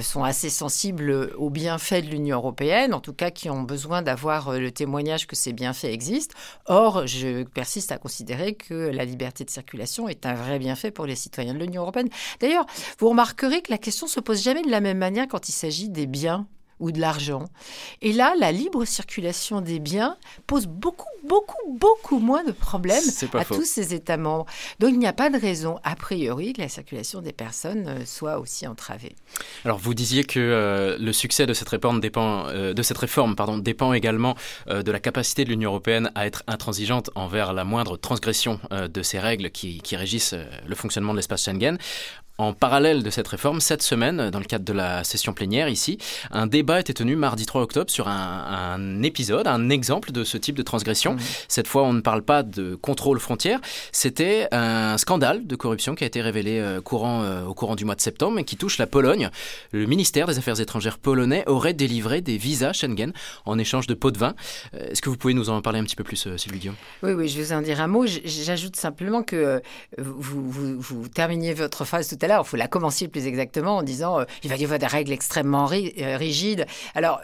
sont 0.00 0.24
assez 0.24 0.50
sensibles 0.50 1.32
aux 1.36 1.50
bienfaits 1.50 2.04
de 2.04 2.10
l'Union 2.10 2.36
européenne, 2.36 2.94
en 2.94 3.00
tout 3.00 3.12
cas 3.12 3.30
qui 3.30 3.50
ont 3.50 3.62
besoin 3.62 4.02
d'avoir 4.02 4.48
euh, 4.48 4.58
le 4.58 4.70
témoignage 4.70 5.26
que 5.26 5.36
ces 5.36 5.52
bienfaits 5.52 5.84
existent. 5.84 6.36
Or, 6.66 7.06
je 7.06 7.44
persiste 7.44 7.92
à 7.92 7.98
considérer 7.98 8.54
que 8.54 8.74
la 8.74 9.04
liberté 9.04 9.44
de 9.44 9.50
circulation 9.50 10.08
est 10.08 10.26
un 10.26 10.34
vrai 10.34 10.58
bienfait 10.58 10.90
pour 10.90 11.06
les 11.06 11.16
citoyens 11.16 11.54
de 11.54 11.58
l'Union 11.58 11.82
européenne. 11.82 12.08
D'ailleurs, 12.40 12.66
vous 12.98 13.08
remarquerez 13.08 13.62
que 13.62 13.70
la 13.70 13.78
question 13.78 14.06
se 14.06 14.20
pose 14.20 14.42
jamais 14.42 14.62
de 14.62 14.70
la 14.70 14.80
même 14.80 14.98
manière 14.98 15.28
quand 15.28 15.48
il 15.48 15.52
s'agit 15.52 15.88
des 15.88 16.06
biens 16.06 16.46
ou 16.80 16.92
de 16.92 17.00
l'argent. 17.00 17.44
Et 18.02 18.12
là, 18.12 18.34
la 18.38 18.52
libre 18.52 18.84
circulation 18.84 19.60
des 19.60 19.78
biens 19.78 20.16
pose 20.46 20.66
beaucoup, 20.66 21.06
beaucoup, 21.24 21.78
beaucoup 21.78 22.18
moins 22.18 22.44
de 22.44 22.52
problèmes 22.52 23.04
à 23.34 23.44
tous 23.44 23.64
ces 23.64 23.94
États 23.94 24.16
membres. 24.16 24.46
Donc 24.78 24.90
il 24.90 24.98
n'y 24.98 25.06
a 25.06 25.12
pas 25.12 25.30
de 25.30 25.38
raison, 25.38 25.78
a 25.84 25.96
priori, 25.96 26.52
que 26.52 26.60
la 26.60 26.68
circulation 26.68 27.20
des 27.20 27.32
personnes 27.32 27.88
euh, 27.88 28.04
soit 28.04 28.38
aussi 28.38 28.66
entravée. 28.66 29.14
Alors 29.64 29.78
vous 29.78 29.94
disiez 29.94 30.24
que 30.24 30.38
euh, 30.38 30.96
le 30.98 31.12
succès 31.12 31.46
de 31.46 31.52
cette 31.52 31.68
réforme 31.68 32.00
dépend, 32.00 32.46
euh, 32.48 32.72
de 32.72 32.82
cette 32.82 32.98
réforme, 32.98 33.36
pardon, 33.36 33.58
dépend 33.58 33.92
également 33.92 34.34
de 34.68 34.90
la 34.90 35.00
capacité 35.00 35.44
de 35.44 35.50
l'Union 35.50 35.70
européenne 35.70 36.10
à 36.14 36.26
être 36.26 36.42
intransigeante 36.46 37.10
envers 37.14 37.52
la 37.52 37.64
moindre 37.64 37.96
transgression 37.96 38.60
de 38.70 39.02
ces 39.02 39.18
règles 39.18 39.50
qui, 39.50 39.80
qui 39.80 39.96
régissent 39.96 40.34
le 40.66 40.74
fonctionnement 40.74 41.12
de 41.12 41.18
l'espace 41.18 41.44
Schengen. 41.44 41.78
En 42.40 42.52
parallèle 42.52 43.02
de 43.02 43.10
cette 43.10 43.26
réforme, 43.26 43.60
cette 43.60 43.82
semaine, 43.82 44.30
dans 44.30 44.38
le 44.38 44.44
cadre 44.44 44.64
de 44.64 44.72
la 44.72 45.02
session 45.02 45.32
plénière 45.32 45.68
ici, 45.68 45.98
un 46.30 46.46
débat 46.46 46.76
a 46.76 46.80
été 46.80 46.94
tenu 46.94 47.16
mardi 47.16 47.46
3 47.46 47.62
octobre 47.62 47.90
sur 47.90 48.06
un, 48.06 49.02
épisode, 49.02 49.48
un 49.48 49.70
exemple 49.70 50.12
de 50.12 50.22
ce 50.22 50.38
type 50.38 50.54
de 50.54 50.62
transgression. 50.62 51.14
Mmh. 51.14 51.20
Cette 51.48 51.66
fois, 51.66 51.82
on 51.82 51.92
ne 51.92 52.00
parle 52.00 52.22
pas 52.22 52.44
de 52.44 52.76
contrôle 52.76 53.18
frontière, 53.18 53.58
c'était 53.90 54.46
un 54.52 54.98
scandale 54.98 55.48
de 55.48 55.56
corruption 55.56 55.96
qui 55.96 56.04
a 56.04 56.06
été 56.06 56.22
révélé 56.22 56.60
euh, 56.60 56.80
courant, 56.80 57.22
euh, 57.24 57.44
au 57.44 57.54
courant 57.54 57.74
du 57.74 57.84
mois 57.84 57.96
de 57.96 58.00
septembre 58.00 58.38
et 58.38 58.44
qui 58.44 58.56
touche 58.56 58.78
la 58.78 58.86
Pologne. 58.86 59.30
Le 59.72 59.86
ministère 59.86 60.28
des 60.28 60.38
Affaires 60.38 60.60
étrangères 60.60 60.98
polonais 60.98 61.42
aurait 61.48 61.74
délivré 61.74 62.20
des 62.20 62.36
visas 62.36 62.72
Schengen 62.72 63.12
en 63.46 63.58
échange 63.58 63.88
de 63.88 63.94
pots 63.94 64.12
de 64.12 64.18
vin. 64.18 64.36
Euh, 64.74 64.90
est-ce 64.90 65.02
que 65.02 65.10
vous 65.10 65.16
pouvez 65.16 65.34
nous 65.34 65.50
en 65.50 65.60
parler 65.60 65.80
un 65.80 65.84
petit 65.84 65.96
peu 65.96 66.04
plus, 66.04 66.28
Sylvie 66.36 66.60
Guillaume? 66.60 66.76
Oui, 67.02 67.14
oui, 67.14 67.28
je 67.28 67.36
vais 67.36 67.46
vous 67.46 67.52
en 67.52 67.62
dire 67.62 67.80
un 67.80 67.88
mot. 67.88 68.06
J'ajoute 68.06 68.76
simplement 68.76 69.24
que 69.24 69.60
vous, 69.96 70.48
vous, 70.48 70.80
vous 70.80 71.08
terminiez 71.08 71.52
votre 71.52 71.84
phrase 71.84 72.06
tout 72.06 72.18
à 72.20 72.27
l'heure 72.27 72.27
il 72.36 72.44
faut 72.44 72.56
la 72.56 72.68
commencer 72.68 73.08
plus 73.08 73.26
exactement 73.26 73.78
en 73.78 73.82
disant 73.82 74.20
euh, 74.20 74.24
il 74.42 74.50
va 74.50 74.56
y 74.56 74.64
avoir 74.64 74.78
des 74.78 74.86
règles 74.86 75.12
extrêmement 75.12 75.68
euh, 75.72 76.16
rigides. 76.16 76.66
Alors, 76.94 77.20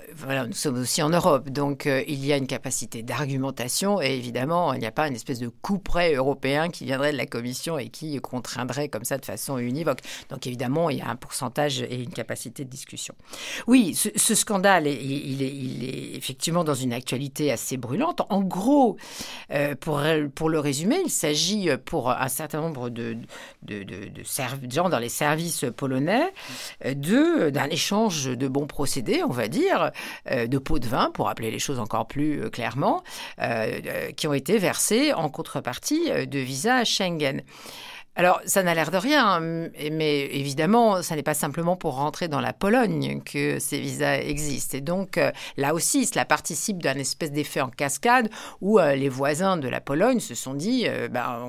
nous 0.46 0.52
sommes 0.52 0.78
aussi 0.78 1.02
en 1.02 1.10
Europe, 1.10 1.50
donc 1.50 1.86
euh, 1.86 2.02
il 2.08 2.24
y 2.24 2.32
a 2.32 2.36
une 2.36 2.46
capacité 2.46 3.02
d'argumentation 3.02 4.00
et 4.00 4.14
évidemment, 4.16 4.72
il 4.72 4.80
n'y 4.80 4.86
a 4.86 4.92
pas 4.92 5.08
une 5.08 5.14
espèce 5.14 5.38
de 5.38 5.48
coup 5.48 5.78
près 5.78 6.14
européen 6.14 6.68
qui 6.68 6.84
viendrait 6.84 7.12
de 7.12 7.16
la 7.16 7.26
Commission 7.26 7.78
et 7.78 7.88
qui 7.88 8.18
contraindrait 8.20 8.88
comme 8.88 9.04
ça 9.04 9.18
de 9.18 9.24
façon 9.24 9.58
univoque. 9.58 10.00
Donc 10.30 10.46
évidemment, 10.46 10.90
il 10.90 10.98
y 10.98 11.02
a 11.02 11.08
un 11.08 11.16
pourcentage 11.16 11.82
et 11.82 12.02
une 12.02 12.12
capacité 12.12 12.64
de 12.64 12.70
discussion. 12.70 13.14
Oui, 13.66 13.94
ce, 13.94 14.34
scandale, 14.34 14.86
il, 14.86 15.42
est, 15.42 16.16
effectivement 16.16 16.64
dans 16.64 16.74
une 16.74 16.92
actualité 16.92 17.52
assez 17.52 17.76
brûlante. 17.76 18.22
En 18.30 18.42
gros, 18.42 18.96
pour, 19.80 20.02
pour 20.34 20.48
le 20.48 20.58
résumer, 20.58 21.00
il 21.04 21.10
s'agit 21.10 21.68
pour 21.84 22.10
un 22.10 22.28
certain 22.28 22.60
nombre 22.60 22.90
de, 22.90 23.16
de, 23.62 23.82
de, 23.82 24.08
de 24.08 24.72
gens 24.72 24.88
les 25.00 25.08
services 25.08 25.64
polonais 25.76 26.32
de 26.84 27.50
d'un 27.50 27.68
échange 27.68 28.24
de 28.24 28.48
bons 28.48 28.66
procédés, 28.66 29.22
on 29.22 29.30
va 29.30 29.48
dire, 29.48 29.90
euh, 30.30 30.46
de 30.46 30.58
pots 30.58 30.78
de 30.78 30.86
vin, 30.86 31.10
pour 31.12 31.28
appeler 31.28 31.50
les 31.50 31.58
choses 31.58 31.78
encore 31.78 32.06
plus 32.06 32.42
euh, 32.42 32.50
clairement, 32.50 33.02
euh, 33.40 34.10
qui 34.12 34.26
ont 34.26 34.34
été 34.34 34.58
versés 34.58 35.12
en 35.12 35.28
contrepartie 35.28 36.10
de 36.10 36.38
visas 36.38 36.84
Schengen. 36.84 37.42
Alors, 38.16 38.40
ça 38.46 38.62
n'a 38.62 38.74
l'air 38.74 38.92
de 38.92 38.96
rien, 38.96 39.40
mais 39.40 40.26
évidemment, 40.26 41.02
ça 41.02 41.16
n'est 41.16 41.24
pas 41.24 41.34
simplement 41.34 41.74
pour 41.74 41.96
rentrer 41.96 42.28
dans 42.28 42.40
la 42.40 42.52
Pologne 42.52 43.20
que 43.24 43.58
ces 43.58 43.80
visas 43.80 44.18
existent. 44.18 44.78
Et 44.78 44.80
donc, 44.80 45.18
euh, 45.18 45.32
là 45.56 45.74
aussi, 45.74 46.06
cela 46.06 46.24
participe 46.24 46.80
d'un 46.80 46.94
espèce 46.94 47.32
d'effet 47.32 47.60
en 47.60 47.70
cascade 47.70 48.30
où 48.60 48.78
euh, 48.78 48.94
les 48.94 49.08
voisins 49.08 49.56
de 49.56 49.68
la 49.68 49.80
Pologne 49.80 50.20
se 50.20 50.36
sont 50.36 50.54
dit, 50.54 50.84
euh, 50.86 51.08
ben, 51.08 51.40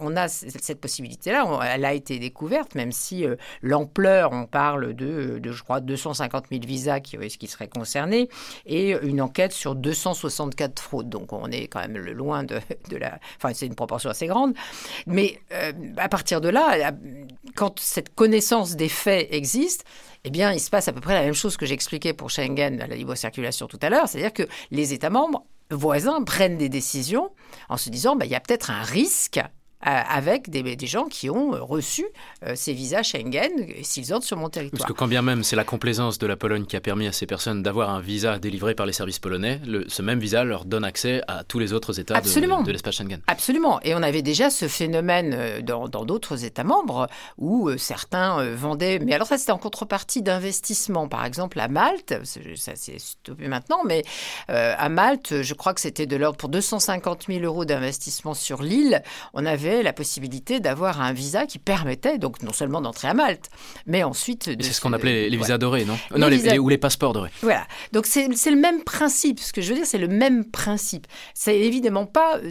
on, 0.00 0.14
a 0.16 0.28
cette 0.28 0.80
possibilité-là, 0.80 1.46
elle 1.74 1.84
a 1.84 1.92
été 1.92 2.20
découverte, 2.20 2.76
même 2.76 2.92
si 2.92 3.26
l'ampleur, 3.62 4.30
on 4.32 4.46
parle 4.46 4.94
de, 4.94 5.40
je 5.44 5.62
crois, 5.64 5.80
250 5.80 6.44
000 6.50 6.62
visas 6.64 7.00
qui, 7.00 7.18
seraient 7.48 7.68
concernés 7.68 8.28
et 8.66 8.92
une 9.02 9.20
enquête 9.20 9.52
sur 9.52 9.74
264 9.74 10.80
fraudes. 10.80 11.08
Donc, 11.08 11.32
on 11.32 11.50
est 11.50 11.66
quand 11.66 11.80
même 11.80 11.96
loin 11.96 12.44
de, 12.44 12.60
de 12.90 12.96
la... 12.96 13.18
Enfin, 13.36 13.52
c'est 13.52 13.66
une 13.66 13.74
proportion 13.74 14.10
assez 14.10 14.28
grande. 14.28 14.54
Mais 15.06 15.40
à 16.04 16.08
partir 16.10 16.42
de 16.42 16.50
là, 16.50 16.92
quand 17.56 17.80
cette 17.80 18.14
connaissance 18.14 18.76
des 18.76 18.90
faits 18.90 19.26
existe, 19.30 19.84
eh 20.24 20.30
bien, 20.30 20.52
il 20.52 20.60
se 20.60 20.68
passe 20.68 20.86
à 20.86 20.92
peu 20.92 21.00
près 21.00 21.14
la 21.14 21.22
même 21.22 21.32
chose 21.32 21.56
que 21.56 21.64
j'expliquais 21.64 22.12
pour 22.12 22.28
Schengen, 22.28 22.76
la 22.76 22.94
libre 22.94 23.14
circulation 23.14 23.68
tout 23.68 23.78
à 23.80 23.88
l'heure, 23.88 24.06
c'est-à-dire 24.06 24.34
que 24.34 24.42
les 24.70 24.92
États 24.92 25.08
membres 25.08 25.46
voisins 25.70 26.22
prennent 26.22 26.58
des 26.58 26.68
décisions 26.68 27.30
en 27.70 27.78
se 27.78 27.88
disant, 27.88 28.16
bah, 28.16 28.26
il 28.26 28.32
y 28.32 28.34
a 28.34 28.40
peut-être 28.40 28.70
un 28.70 28.82
risque 28.82 29.40
avec 29.84 30.50
des, 30.50 30.86
gens 30.86 31.04
qui 31.04 31.28
ont 31.30 31.54
euh, 31.54 31.62
reçu 31.62 32.04
euh, 32.44 32.54
ces 32.56 32.72
visas 32.72 33.02
Schengen 33.02 33.50
s'ils 33.82 34.14
entrent 34.14 34.26
sur 34.26 34.36
mon 34.36 34.48
territoire. 34.48 34.78
Parce 34.78 34.92
que 34.92 34.96
quand 34.96 35.06
bien 35.06 35.22
même 35.22 35.44
c'est 35.44 35.56
la 35.56 35.64
complaisance 35.64 36.18
de 36.18 36.26
la 36.26 36.36
Pologne 36.36 36.64
qui 36.64 36.76
a 36.76 36.80
permis 36.80 37.06
à 37.06 37.12
ces 37.12 37.26
personnes 37.26 37.62
d'avoir 37.62 37.90
un 37.90 38.00
visa 38.00 38.38
délivré 38.38 38.74
par 38.74 38.86
les 38.86 38.92
services 38.92 39.18
polonais, 39.18 39.60
ce 39.88 40.02
même 40.02 40.18
visa 40.18 40.44
leur 40.44 40.64
donne 40.64 40.84
accès 40.84 41.22
à 41.28 41.44
tous 41.44 41.58
les 41.58 41.72
autres 41.72 42.00
États 42.00 42.20
de, 42.20 42.64
de 42.64 42.72
l'espace 42.72 42.96
Schengen. 42.96 43.20
Absolument. 43.26 43.80
Et 43.82 43.94
on 43.94 44.02
avait 44.02 44.22
déjà 44.22 44.50
ce 44.50 44.68
phénomène 44.68 45.62
dans 45.62 45.88
d'autres 45.88 46.44
États 46.44 46.64
membres 46.64 47.08
où 47.38 47.70
certains 47.76 48.54
vendaient, 48.54 48.98
mais 48.98 49.12
alors 49.12 49.26
ça 49.26 49.38
c'était 49.38 49.52
en 49.52 49.58
contrepartie 49.58 50.22
d'investissements. 50.22 51.08
Par 51.08 51.24
exemple 51.24 51.60
à 51.60 51.68
Malte, 51.68 52.14
ça 52.56 52.72
c'est 52.74 52.98
stoppé 52.98 53.48
maintenant, 53.48 53.80
mais 53.84 54.02
à 54.48 54.88
Malte, 54.88 55.42
je 55.42 55.54
crois 55.54 55.74
que 55.74 55.80
c'était 55.80 56.06
de 56.06 56.16
l'ordre 56.16 56.38
pour 56.38 56.48
250 56.48 57.26
000 57.28 57.44
euros 57.44 57.64
d'investissement 57.64 58.34
sur 58.34 58.62
l'île. 58.62 59.02
On 59.34 59.44
avait 59.44 59.73
la 59.82 59.92
possibilité 59.92 60.60
d'avoir 60.60 61.00
un 61.00 61.12
visa 61.12 61.46
qui 61.46 61.58
permettait 61.58 62.18
donc 62.18 62.42
non 62.42 62.52
seulement 62.52 62.80
d'entrer 62.80 63.08
à 63.08 63.14
Malte, 63.14 63.50
mais 63.86 64.02
ensuite 64.02 64.50
C'est 64.60 64.72
ce 64.72 64.80
qu'on 64.80 64.92
appelait 64.92 65.28
les, 65.28 65.36
visas 65.36 65.58
dorés, 65.58 65.84
non 65.84 65.98
Non, 66.16 66.28
les, 66.28 66.58
ou 66.58 66.68
les 66.68 66.78
passeports 66.78 67.12
dorés. 67.12 67.30
Voilà. 67.42 67.66
Donc 67.92 68.06
c'est 68.06 68.28
le 68.28 68.60
même 68.60 68.82
principe. 68.82 69.40
Ce 69.40 69.52
que 69.52 69.60
je 69.60 69.70
veux 69.70 69.76
dire, 69.76 69.86
c'est 69.86 69.98
le 69.98 70.08
même 70.08 70.44
principe. 70.44 71.06
C'est 71.34 71.58
évidemment 71.58 72.06
pas 72.06 72.38
euh, 72.38 72.50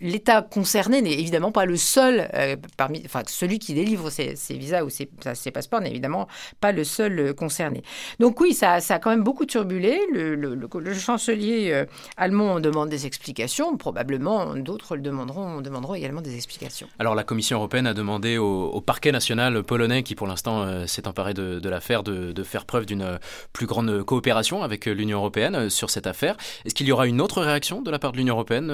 l'État 0.00 0.42
concerné 0.42 1.02
n'est 1.02 1.18
évidemment 1.18 1.52
pas 1.52 1.64
le 1.64 1.76
seul, 1.76 2.28
euh, 2.34 2.56
parmi, 2.76 3.02
enfin, 3.04 3.22
celui 3.26 3.58
qui 3.58 3.74
délivre 3.74 4.10
ces, 4.10 4.34
visas 4.50 4.84
ou 4.84 4.90
ces, 4.90 5.06
passeports 5.06 5.80
n'est 5.80 5.90
évidemment 5.90 6.28
pas 6.60 6.72
le 6.72 6.84
seul 6.84 7.18
euh, 7.18 7.32
concerné. 7.32 7.82
Donc 8.18 8.40
oui, 8.40 8.54
ça, 8.54 8.74
a 8.74 8.98
quand 8.98 9.10
même 9.10 9.24
beaucoup 9.24 9.46
turbulé. 9.46 10.00
Le, 10.12 10.68
chancelier 10.94 11.84
allemand 12.16 12.60
demande 12.60 12.88
des 12.88 13.06
explications, 13.06 13.76
probablement 13.76 14.54
d'autres 14.56 14.96
le 14.96 15.02
demanderont, 15.02 15.60
demanderont 15.60 15.94
également 15.94 16.20
des 16.20 16.34
explications. 16.34 16.88
Alors 16.98 17.14
la 17.14 17.24
Commission 17.24 17.58
européenne 17.58 17.86
a 17.86 17.94
demandé 17.94 18.38
au, 18.38 18.80
parquet 18.80 19.12
national 19.12 19.62
polonais, 19.62 20.02
qui 20.02 20.14
pour 20.14 20.26
l'instant 20.26 20.86
s'est 20.86 21.06
emparé 21.06 21.34
de, 21.34 21.68
l'affaire, 21.68 22.02
de, 22.02 22.42
faire 22.42 22.64
preuve 22.64 22.86
d'une 22.86 23.18
plus 23.52 23.66
grande 23.66 24.02
coopération 24.02 24.62
avec 24.62 24.86
l'Union 24.86 25.18
européenne 25.18 25.70
sur 25.70 25.90
cette 25.90 26.06
affaire. 26.06 26.36
Est-ce 26.64 26.74
qu'il 26.74 26.86
y 26.86 26.92
aura 26.92 27.06
une 27.06 27.20
autre 27.20 27.42
réaction 27.42 27.82
de 27.82 27.90
la 27.90 27.98
part 27.98 28.12
de 28.12 28.16
l'Union 28.16 28.34
européenne 28.34 28.70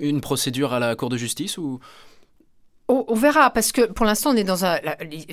une 0.00 0.20
procédure 0.20 0.72
à 0.72 0.78
la 0.78 0.96
Cour 0.96 1.08
de 1.08 1.16
justice 1.16 1.58
ou? 1.58 1.80
On, 2.90 3.14
verra, 3.14 3.50
parce 3.50 3.70
que 3.70 3.82
pour 3.82 4.06
l'instant, 4.06 4.30
on 4.30 4.36
est 4.36 4.44
dans 4.44 4.64
un. 4.64 4.78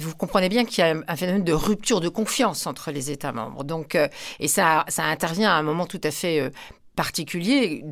Vous 0.02 0.14
comprenez 0.14 0.50
bien 0.50 0.66
qu'il 0.66 0.84
y 0.84 0.88
a 0.88 0.94
un 1.08 1.16
phénomène 1.16 1.46
de 1.46 1.54
rupture 1.54 2.02
de 2.02 2.10
confiance 2.10 2.68
entre 2.68 2.92
les 2.92 3.12
États 3.12 3.32
membres. 3.32 3.64
Donc, 3.64 3.96
euh, 3.96 4.10
et 4.42 4.50
ça, 4.50 4.84
ça 4.90 5.06
intervient 5.06 5.52
à 5.52 5.54
un 5.54 5.64
moment 5.64 5.86
tout 5.86 6.02
à 6.04 6.12
fait 6.12 6.42
euh, 6.42 6.50
particulier 6.96 7.84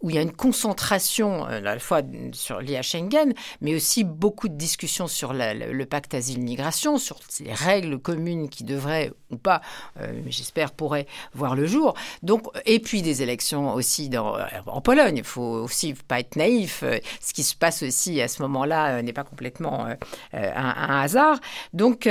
où 0.00 0.08
il 0.08 0.16
y 0.16 0.18
a 0.18 0.22
une 0.22 0.32
concentration 0.32 1.46
euh, 1.46 1.58
à 1.58 1.60
la 1.60 1.78
fois 1.78 2.00
sur 2.32 2.60
liée 2.60 2.76
à 2.76 2.82
Schengen, 2.82 3.34
mais 3.60 3.74
aussi 3.74 4.04
beaucoup 4.04 4.48
de 4.48 4.54
discussions 4.54 5.06
sur 5.06 5.32
le 5.34 5.84
pacte 5.84 6.14
asile-migration, 6.14 6.98
sur 6.98 7.18
les 7.40 7.52
règles 7.52 7.98
communes 7.98 8.48
qui 8.48 8.64
devraient 8.64 9.12
ou 9.30 9.36
pas, 9.36 9.60
euh, 10.00 10.22
j'espère 10.26 10.72
pourraient 10.72 11.06
voir 11.34 11.54
le 11.54 11.66
jour. 11.66 11.94
Donc, 12.22 12.46
et 12.66 12.80
puis 12.80 13.02
des 13.02 13.22
élections 13.22 13.74
aussi 13.74 14.10
euh, 14.14 14.46
en 14.66 14.80
Pologne. 14.80 15.18
Il 15.18 15.24
faut 15.24 15.42
aussi 15.42 15.94
pas 15.94 16.20
être 16.20 16.36
naïf. 16.36 16.82
Ce 17.20 17.32
qui 17.32 17.42
se 17.42 17.54
passe 17.54 17.82
aussi 17.82 18.20
à 18.20 18.28
ce 18.28 18.42
moment-là 18.42 19.02
n'est 19.02 19.12
pas 19.12 19.24
complètement 19.24 19.86
un, 20.32 21.00
hasard. 21.02 21.38
Donc 21.72 22.08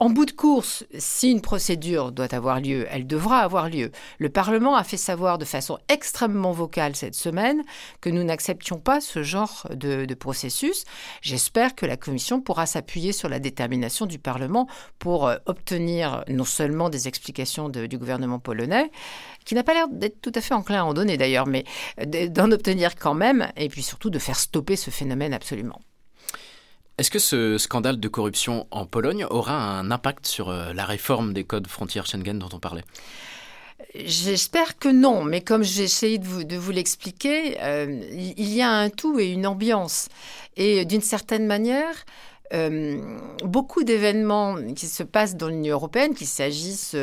en 0.00 0.10
bout 0.10 0.26
de 0.26 0.32
course, 0.32 0.84
si 0.98 1.30
une 1.30 1.40
procédure 1.40 2.12
doit 2.12 2.34
avoir 2.34 2.60
lieu, 2.60 2.86
elle 2.90 3.06
devra 3.06 3.40
avoir 3.40 3.68
lieu. 3.68 3.90
Le 4.18 4.28
Parlement 4.28 4.76
a 4.76 4.84
fait 4.84 4.96
savoir 4.96 5.38
de 5.38 5.44
façon 5.44 5.78
extrêmement 5.88 6.52
vocale 6.52 6.96
cette 6.96 7.14
semaine 7.14 7.62
que 8.00 8.10
nous 8.10 8.24
n'acceptions 8.24 8.78
pas 8.78 9.00
ce 9.00 9.22
genre 9.22 9.66
de, 9.70 10.06
processus. 10.14 10.84
J'espère 11.20 11.74
que 11.74 11.84
la 11.84 11.96
Commission 11.96 12.40
pourra 12.40 12.66
s'appuyer 12.66 13.12
sur 13.12 13.28
la 13.28 13.38
détermination 13.38 14.06
du 14.06 14.18
Parlement 14.18 14.66
pour 14.98 15.26
euh, 15.26 15.36
obtenir 15.46 16.24
non 16.28 16.44
seulement 16.44 16.88
des 16.88 17.06
explications 17.06 17.68
du 17.68 17.98
gouvernement 17.98 18.38
polonais, 18.38 18.90
qui 19.44 19.54
n'a 19.54 19.62
pas 19.62 19.74
l'air 19.74 19.88
d'être 19.88 20.20
tout 20.20 20.32
à 20.34 20.40
fait 20.40 20.54
enclin 20.54 20.80
à 20.80 20.84
en 20.84 20.94
donner 20.94 21.16
d'ailleurs, 21.16 21.46
mais 21.46 21.64
euh, 22.00 22.28
d'en 22.28 22.50
obtenir 22.50 22.96
quand 22.96 23.14
même, 23.14 23.48
et 23.56 23.68
puis 23.68 23.82
surtout 23.82 24.10
de 24.10 24.18
faire 24.18 24.38
stopper 24.38 24.76
ce 24.76 24.90
phénomène 24.90 25.34
absolument. 25.34 25.80
Est-ce 26.98 27.10
que 27.10 27.18
ce 27.18 27.58
scandale 27.58 28.00
de 28.00 28.08
corruption 28.08 28.66
en 28.70 28.86
Pologne 28.86 29.26
aura 29.28 29.52
un 29.52 29.90
impact 29.90 30.26
sur 30.26 30.48
euh, 30.48 30.72
la 30.72 30.86
réforme 30.86 31.34
des 31.34 31.44
codes 31.44 31.66
frontières 31.66 32.06
Schengen 32.06 32.38
dont 32.38 32.48
on 32.54 32.58
parlait? 32.58 32.84
J'espère 33.94 34.78
que 34.78 34.88
non, 34.88 35.22
mais 35.22 35.42
comme 35.42 35.62
j'ai 35.62 35.82
essayé 35.82 36.16
de 36.16 36.56
vous, 36.56 36.70
l'expliquer, 36.70 37.58
euh, 37.60 37.86
il 38.12 38.48
y 38.48 38.62
a 38.62 38.70
un 38.70 38.88
tout 38.88 39.18
et 39.18 39.30
une 39.30 39.46
ambiance. 39.46 40.08
Et 40.56 40.86
d'une 40.86 41.02
certaine 41.02 41.46
manière, 41.46 42.06
beaucoup 43.44 43.82
d'événements 43.82 44.56
qui 44.74 44.86
se 44.86 45.02
passent 45.02 45.36
dans 45.36 45.48
l'Union 45.48 45.74
européenne, 45.74 46.14
qu'il 46.14 46.26
s'agisse 46.28 46.94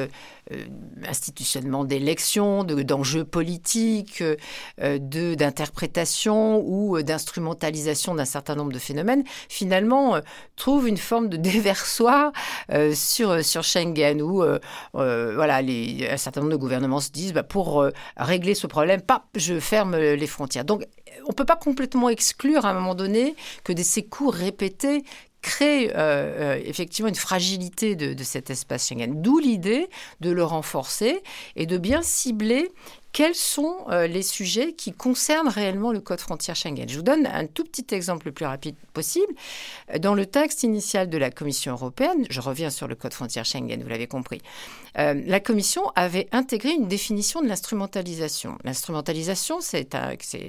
institutionnellement 1.08 1.84
d'élections, 1.86 2.64
d'enjeux 2.64 3.24
politiques, 3.24 4.24
d'interprétation 4.78 6.64
ou 6.66 7.02
d'instrumentalisation 7.02 8.16
d'un 8.16 8.26
certain 8.26 8.56
nombre 8.56 8.72
de 8.72 8.80
phénomènes, 8.80 9.24
finalement 9.50 10.20
trouvent 10.56 10.88
une 10.88 10.98
forme 10.98 11.30
de 11.30 11.38
déversoir 11.54 12.32
sur, 12.94 13.44
sur 13.44 13.64
Schengen, 13.64 14.22
où 14.22 14.44
voilà, 14.94 15.58
un 15.58 16.18
certain 16.18 16.42
nombre 16.42 16.54
de 16.54 16.58
gouvernements 16.58 17.00
se 17.00 17.12
disent, 17.12 17.34
bah, 17.34 17.44
pour 17.44 17.86
régler 18.18 18.56
ce 18.56 18.68
problème, 18.68 19.02
pas, 19.02 19.26
je 19.36 19.60
ferme 19.60 19.96
les 19.98 20.28
frontières. 20.28 20.66
Donc, 20.66 20.86
on 21.26 21.30
ne 21.30 21.34
peut 21.34 21.46
pas 21.46 21.56
complètement 21.56 22.10
exclure 22.10 22.66
à 22.66 22.70
un 22.70 22.74
moment 22.74 22.96
donné 22.96 23.36
que 23.64 23.74
des, 23.74 23.84
ces 23.84 24.04
coups 24.04 24.36
répétés 24.36 25.04
créent 25.42 25.90
euh, 25.90 26.56
euh, 26.56 26.62
effectivement 26.64 27.10
une 27.10 27.16
fragilité 27.16 27.96
de, 27.96 28.14
de 28.14 28.24
cet 28.24 28.50
espace 28.50 28.88
Schengen. 28.88 29.22
D'où 29.22 29.40
l'idée 29.40 29.90
de 30.22 30.32
le 30.34 30.44
renforcer 30.44 31.24
et 31.56 31.66
de 31.66 31.78
bien 31.78 32.02
cibler 32.02 32.72
quels 33.14 33.36
sont 33.36 33.86
euh, 33.90 34.08
les 34.08 34.24
sujets 34.24 34.74
qui 34.74 34.92
concernent 34.92 35.48
réellement 35.48 35.92
le 35.92 36.02
code 36.02 36.20
frontière 36.20 36.56
Schengen? 36.56 36.90
Je 36.90 36.98
vous 36.98 37.04
donne 37.04 37.28
un 37.28 37.46
tout 37.46 37.64
petit 37.64 37.86
exemple 37.94 38.26
le 38.26 38.32
plus 38.32 38.46
rapide 38.46 38.76
possible. 38.92 39.32
Dans 40.00 40.16
le 40.16 40.26
texte 40.26 40.64
initial 40.64 41.10
de 41.10 41.18
la 41.18 41.30
Commission 41.30 41.74
européenne, 41.74 42.26
je 42.30 42.42
reviens 42.42 42.72
sur 42.72 42.88
le 42.88 42.96
code 42.96 43.14
frontière 43.14 43.46
Schengen, 43.46 43.82
vous 43.82 43.90
l'avez 43.90 44.08
compris, 44.08 44.42
euh, 44.98 45.20
la 45.26 45.40
Commission 45.40 45.84
avait 45.96 46.28
intégré 46.32 46.72
une 46.72 46.88
définition 46.88 47.42
de 47.42 47.48
l'instrumentalisation. 47.48 48.58
L'instrumentalisation, 48.64 49.60
c'est 49.62 49.96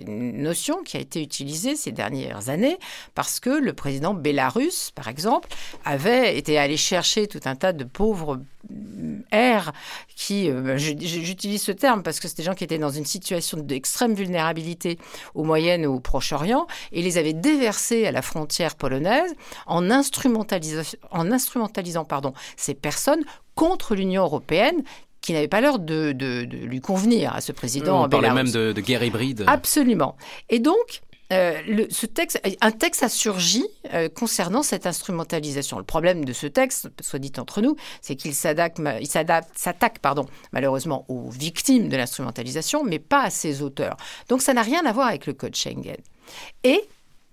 une 0.06 0.42
notion 0.42 0.82
qui 0.82 0.96
a 0.96 1.00
été 1.00 1.22
utilisée 1.22 1.76
ces 1.76 1.92
dernières 1.92 2.48
années 2.48 2.78
parce 3.14 3.40
que 3.40 3.50
le 3.50 3.72
président 3.72 4.14
Bélarus, 4.14 4.90
par 4.94 5.08
exemple, 5.08 5.48
avait 5.84 6.36
été 6.38 6.58
allé 6.58 6.76
chercher 6.76 7.26
tout 7.26 7.40
un 7.44 7.56
tas 7.56 7.72
de 7.72 7.84
pauvres 7.84 8.40
airs 9.30 9.72
qui, 10.16 10.50
euh, 10.50 10.78
j'utilise 10.78 11.62
ce 11.62 11.72
terme 11.72 12.02
parce 12.02 12.20
que 12.20 12.28
c'était 12.28 12.42
des 12.42 12.46
gens 12.46 12.53
qui 12.54 12.64
étaient 12.64 12.78
dans 12.78 12.90
une 12.90 13.04
situation 13.04 13.58
d'extrême 13.58 14.14
vulnérabilité 14.14 14.98
au 15.34 15.44
Moyen 15.44 15.84
ou 15.84 15.96
au 15.96 16.00
Proche-Orient 16.00 16.66
et 16.92 17.02
les 17.02 17.18
avait 17.18 17.32
déversés 17.32 18.06
à 18.06 18.12
la 18.12 18.22
frontière 18.22 18.76
polonaise 18.76 19.34
en, 19.66 19.90
instrumentalisant, 19.90 20.96
en 21.10 21.30
instrumentalisant 21.30 22.04
pardon, 22.04 22.32
ces 22.56 22.74
personnes 22.74 23.24
contre 23.54 23.94
l'Union 23.94 24.22
européenne 24.22 24.82
qui 25.20 25.32
n'avait 25.32 25.48
pas 25.48 25.62
l'air 25.62 25.78
de, 25.78 26.12
lui 26.44 26.80
convenir 26.80 27.34
à 27.34 27.40
ce 27.40 27.52
président. 27.52 28.04
On 28.04 28.08
parlait 28.10 28.30
même 28.30 28.50
de, 28.50 28.72
de, 28.72 28.80
guerre 28.82 29.02
hybride. 29.02 29.44
Absolument. 29.46 30.16
Et 30.50 30.58
donc, 30.58 31.00
euh, 31.32 31.86
ce 31.90 32.06
texte, 32.06 32.40
un 32.60 32.70
texte 32.70 33.02
a 33.02 33.08
surgi 33.08 33.64
concernant 34.14 34.62
cette 34.62 34.86
instrumentalisation. 34.86 35.78
Le 35.78 35.84
problème 35.84 36.24
de 36.24 36.32
ce 36.32 36.46
texte, 36.46 36.88
soit 37.00 37.18
dit 37.18 37.32
entre 37.38 37.60
nous, 37.60 37.76
c'est 38.00 38.16
qu'il 38.16 38.34
s'attaque, 38.34 38.78
malheureusement 40.52 41.04
aux 41.08 41.30
victimes 41.30 41.88
de 41.88 41.96
l'instrumentalisation, 41.96 42.84
mais 42.84 42.98
pas 42.98 43.22
à 43.22 43.30
ses 43.30 43.62
auteurs. 43.62 43.96
Donc 44.28 44.42
ça 44.42 44.52
n'a 44.54 44.62
rien 44.62 44.84
à 44.86 44.92
voir 44.92 45.08
avec 45.08 45.26
le 45.26 45.32
code 45.32 45.54
Schengen. 45.54 45.96
Et 46.62 46.80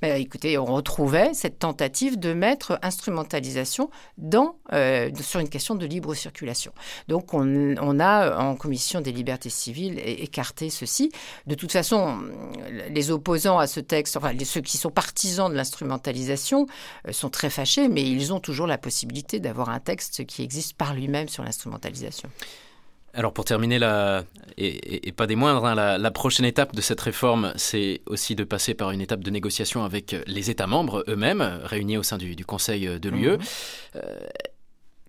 bah, 0.02 0.18
écoutez, 0.18 0.58
on 0.58 0.66
retrouvait 0.66 1.34
cette 1.34 1.60
tentative 1.60 2.20
de 2.20 2.34
mettre 2.34 2.80
instrumentalisation 2.82 3.90
dans, 4.18 4.56
euh, 4.74 5.12
sur 5.22 5.40
une 5.40 5.50
question 5.50 5.76
de 5.76 5.86
libre 5.86 6.16
circulation. 6.16 6.72
Donc 7.08 7.34
on, 7.34 8.00
a 8.00 8.38
en 8.38 8.56
commission 8.56 9.02
des 9.02 9.12
libertés 9.12 9.50
civiles 9.50 10.00
écarté 10.00 10.70
ceci. 10.70 11.12
De 11.46 11.56
toute 11.56 11.72
façon, 11.72 12.20
les 12.90 13.12
opposants 13.12 13.60
à 13.60 13.68
ce 13.68 13.80
texte, 13.80 14.18
enfin 14.18 14.32
ceux 14.44 14.62
qui 14.62 14.78
sont 14.78 14.90
partisans 14.90 15.50
de 15.52 15.56
l'instrumentalisation, 15.56 16.66
euh, 17.08 17.12
sont 17.12 17.30
très 17.30 17.50
fâchés, 17.50 17.88
mais 17.88 18.02
ils 18.02 18.34
ont 18.34 18.40
toujours 18.40 18.68
la 18.68 18.78
possibilité 18.78 19.40
d'avoir 19.40 19.70
un 19.70 19.80
texte 19.80 20.26
qui 20.26 20.42
existe 20.42 20.74
par 20.74 20.94
lui-même 20.94 21.28
sur 21.28 21.44
l'instrumentalisation. 21.44 22.30
Alors 23.14 23.34
pour 23.34 23.46
terminer, 23.46 23.78
la, 23.80 24.24
et, 24.58 25.12
pas 25.12 25.28
des 25.28 25.36
moindres, 25.36 25.66
hein, 25.66 25.98
la, 25.98 26.12
prochaine 26.12 26.46
étape 26.46 26.76
de 26.76 26.82
cette 26.82 27.02
réforme, 27.02 27.52
c'est 27.56 28.02
aussi 28.06 28.36
de 28.36 28.44
passer 28.44 28.74
par 28.74 28.92
une 28.92 29.02
étape 29.02 29.22
de 29.22 29.30
négociation 29.30 29.84
avec 29.84 30.16
les 30.28 30.50
États 30.50 30.68
membres 30.68 31.04
eux-mêmes, 31.08 31.60
réunis 31.64 31.98
au 31.98 32.04
sein 32.04 32.18
du, 32.18 32.46
Conseil 32.46 33.00
de 33.00 33.10
l'UE. 33.10 33.32
Mhm. 33.32 33.40
Euh, 33.98 34.00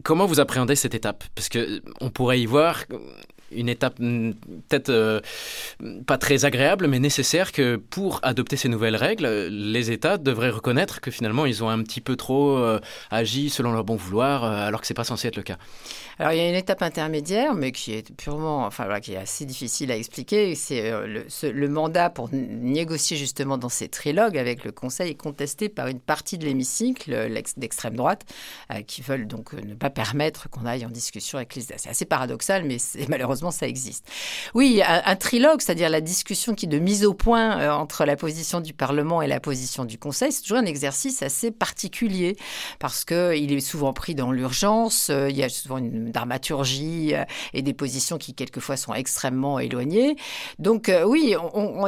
comment 0.02 0.26
vous 0.26 0.40
appréhendez 0.40 0.76
cette 0.76 0.94
étape? 0.94 1.24
Parce 1.34 1.48
qu'on 1.48 2.10
pourrait 2.10 2.40
y 2.40 2.46
voir 2.46 2.84
une 3.54 3.68
étape 3.68 3.98
mm, 3.98 4.32
peut-être 4.68 4.90
euh, 4.90 5.20
pas 6.06 6.18
très 6.18 6.44
agréable, 6.44 6.86
mais 6.86 6.98
nécessaire 6.98 7.52
que 7.52 7.76
pour 7.76 8.20
adopter 8.22 8.56
ces 8.56 8.68
nouvelles 8.68 8.96
règles, 8.96 9.26
les 9.26 9.90
États 9.90 10.18
devraient 10.18 10.50
reconnaître 10.50 11.00
que 11.00 11.10
finalement 11.10 11.46
ils 11.46 11.62
ont 11.62 11.68
un 11.68 11.82
petit 11.82 12.00
peu 12.00 12.16
trop 12.16 12.56
euh, 12.58 12.80
agi 13.10 13.50
selon 13.50 13.72
leur 13.72 13.84
bon 13.84 13.96
vouloir, 13.96 14.44
euh, 14.44 14.66
alors 14.66 14.80
que 14.80 14.86
c'est 14.86 14.94
pas 14.94 15.04
censé 15.04 15.28
être 15.28 15.36
le 15.36 15.42
cas. 15.42 15.56
Alors 16.18 16.32
il 16.32 16.38
y 16.38 16.40
a 16.40 16.48
une 16.48 16.54
étape 16.54 16.82
intermédiaire, 16.82 17.54
mais 17.54 17.72
qui 17.72 17.92
est 17.92 18.14
purement, 18.14 18.66
enfin 18.66 18.84
voilà, 18.84 19.00
qui 19.00 19.14
est 19.14 19.16
assez 19.16 19.44
difficile 19.44 19.90
à 19.90 19.96
expliquer. 19.96 20.54
C'est 20.54 20.90
le, 20.90 21.24
le, 21.50 21.68
mandat 21.68 22.10
pour 22.10 22.28
négocier 22.32 23.16
justement 23.16 23.56
dans 23.56 23.70
ces 23.70 23.88
trilogues 23.88 24.36
avec 24.36 24.64
le 24.64 24.72
Conseil 24.72 25.12
est 25.12 25.14
contesté 25.14 25.68
par 25.68 25.88
une 25.88 26.00
partie 26.00 26.36
de 26.36 26.44
l'hémicycle 26.44 27.32
d'extrême 27.56 27.96
droite, 27.96 28.26
qui 28.86 29.00
veulent 29.00 29.26
donc 29.26 29.54
ne 29.54 29.74
pas 29.74 29.90
permettre 29.90 30.50
qu'on 30.50 30.66
aille 30.66 30.84
en 30.84 30.90
discussion 30.90 31.38
avec 31.38 31.54
les. 31.54 31.62
C'est 31.62 31.88
assez 31.88 32.04
paradoxal, 32.04 32.64
mais 32.64 32.78
c'est 32.78 33.08
malheureusement 33.08 33.41
ça 33.50 33.66
existe. 33.66 34.06
Oui, 34.54 34.82
un, 34.86 35.16
trilogue, 35.16 35.60
c'est-à-dire 35.60 35.90
la 35.90 36.00
discussion 36.00 36.54
qui 36.54 36.66
de 36.66 36.78
mise 36.78 37.04
au 37.04 37.14
point 37.14 37.60
euh, 37.60 37.70
entre 37.70 38.04
la 38.04 38.16
position 38.16 38.60
du 38.60 38.72
Parlement 38.72 39.22
et 39.22 39.26
la 39.26 39.40
position 39.40 39.84
du 39.84 39.98
Conseil, 39.98 40.32
c'est 40.32 40.42
toujours 40.42 40.58
un 40.58 40.64
exercice 40.64 41.22
assez 41.22 41.50
particulier 41.50 42.36
parce 42.78 43.04
que 43.04 43.36
il 43.36 43.52
est 43.52 43.60
souvent 43.60 43.92
pris 43.92 44.14
dans 44.14 44.32
l'urgence. 44.32 45.10
Euh, 45.10 45.30
il 45.30 45.36
y 45.36 45.42
a 45.42 45.48
souvent 45.48 45.78
une 45.78 46.10
dramaturgie 46.10 47.14
euh, 47.14 47.24
et 47.52 47.62
des 47.62 47.74
positions 47.74 48.18
qui 48.18 48.34
quelquefois 48.34 48.76
sont 48.76 48.94
extrêmement 48.94 49.58
éloignées. 49.58 50.16
Donc 50.58 50.90
oui, 51.06 51.34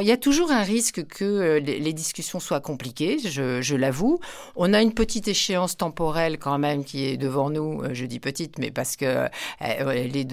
il 0.01 0.07
y 0.07 0.11
a 0.11 0.17
toujours 0.17 0.51
un 0.51 0.63
risque 0.63 1.05
que 1.07 1.59
les, 1.59 1.93
discussions 1.93 2.39
soient 2.39 2.59
compliquées. 2.59 3.17
Je, 3.19 3.75
l'avoue. 3.75 4.19
On 4.55 4.73
a 4.73 4.81
une 4.81 4.93
petite 4.93 5.27
échéance 5.27 5.77
temporelle 5.77 6.37
quand 6.37 6.57
même 6.57 6.83
qui 6.83 7.05
est 7.05 7.17
devant 7.17 7.49
nous. 7.49 7.83
Je 7.93 8.05
dis 8.05 8.19
petite, 8.19 8.57
mais 8.59 8.71
parce 8.71 8.95
que 8.95 9.27
est 9.61 10.25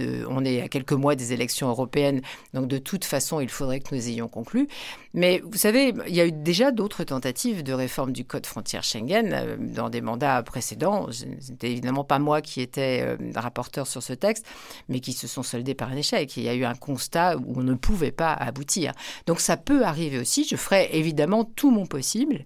est 0.46 0.62
à 0.62 0.68
quelques 0.68 0.92
mois 0.92 1.11
des 1.14 1.32
élections 1.32 1.68
européennes. 1.68 2.22
Donc 2.54 2.68
de 2.68 2.78
toute 2.78 3.04
façon, 3.04 3.40
il 3.40 3.48
faudrait 3.48 3.80
que 3.80 3.94
nous 3.94 4.08
ayons 4.08 4.28
conclu. 4.28 4.68
Mais 5.14 5.42
vous 5.44 5.58
savez, 5.58 5.94
il 6.08 6.14
y 6.14 6.20
a 6.20 6.26
eu 6.26 6.32
déjà 6.32 6.70
d'autres 6.70 7.04
tentatives 7.04 7.62
de 7.62 7.72
réforme 7.72 8.12
du 8.12 8.24
code 8.24 8.46
frontière 8.46 8.82
Schengen 8.82 9.32
euh, 9.32 9.56
dans 9.58 9.90
des 9.90 10.00
mandats 10.00 10.42
précédents. 10.42 11.10
Ce 11.10 11.24
n'était 11.24 11.70
évidemment 11.70 12.04
pas 12.04 12.18
moi 12.18 12.40
qui 12.40 12.60
étais 12.60 13.02
euh, 13.02 13.16
rapporteur 13.34 13.86
sur 13.86 14.02
ce 14.02 14.12
texte, 14.12 14.46
mais 14.88 15.00
qui 15.00 15.12
se 15.12 15.26
sont 15.26 15.42
soldés 15.42 15.74
par 15.74 15.90
un 15.90 15.96
échec. 15.96 16.36
Il 16.36 16.44
y 16.44 16.48
a 16.48 16.54
eu 16.54 16.64
un 16.64 16.74
constat 16.74 17.36
où 17.36 17.54
on 17.56 17.62
ne 17.62 17.74
pouvait 17.74 18.12
pas 18.12 18.32
aboutir. 18.32 18.92
Donc 19.26 19.40
ça 19.40 19.56
peut 19.56 19.84
arriver 19.84 20.18
aussi. 20.18 20.44
Je 20.44 20.56
ferai 20.56 20.88
évidemment 20.92 21.44
tout 21.44 21.70
mon 21.70 21.86
possible 21.86 22.44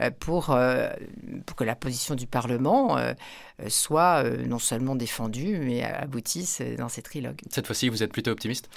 euh, 0.00 0.10
pour 0.18 0.46
que 0.46 1.64
la 1.64 1.74
position 1.74 2.14
du 2.14 2.26
Parlement 2.26 2.96
euh, 3.62 3.70
soit 3.70 4.22
euh, 4.22 4.46
non 4.46 4.58
seulement 4.58 4.96
défendus, 4.96 5.58
mais 5.58 5.82
aboutissent 5.82 6.60
dans 6.76 6.90
ces 6.90 7.00
trilogues. 7.00 7.40
Cette 7.50 7.66
fois-ci, 7.66 7.88
vous 7.88 8.02
êtes 8.02 8.12
plutôt 8.12 8.30
optimiste? 8.30 8.68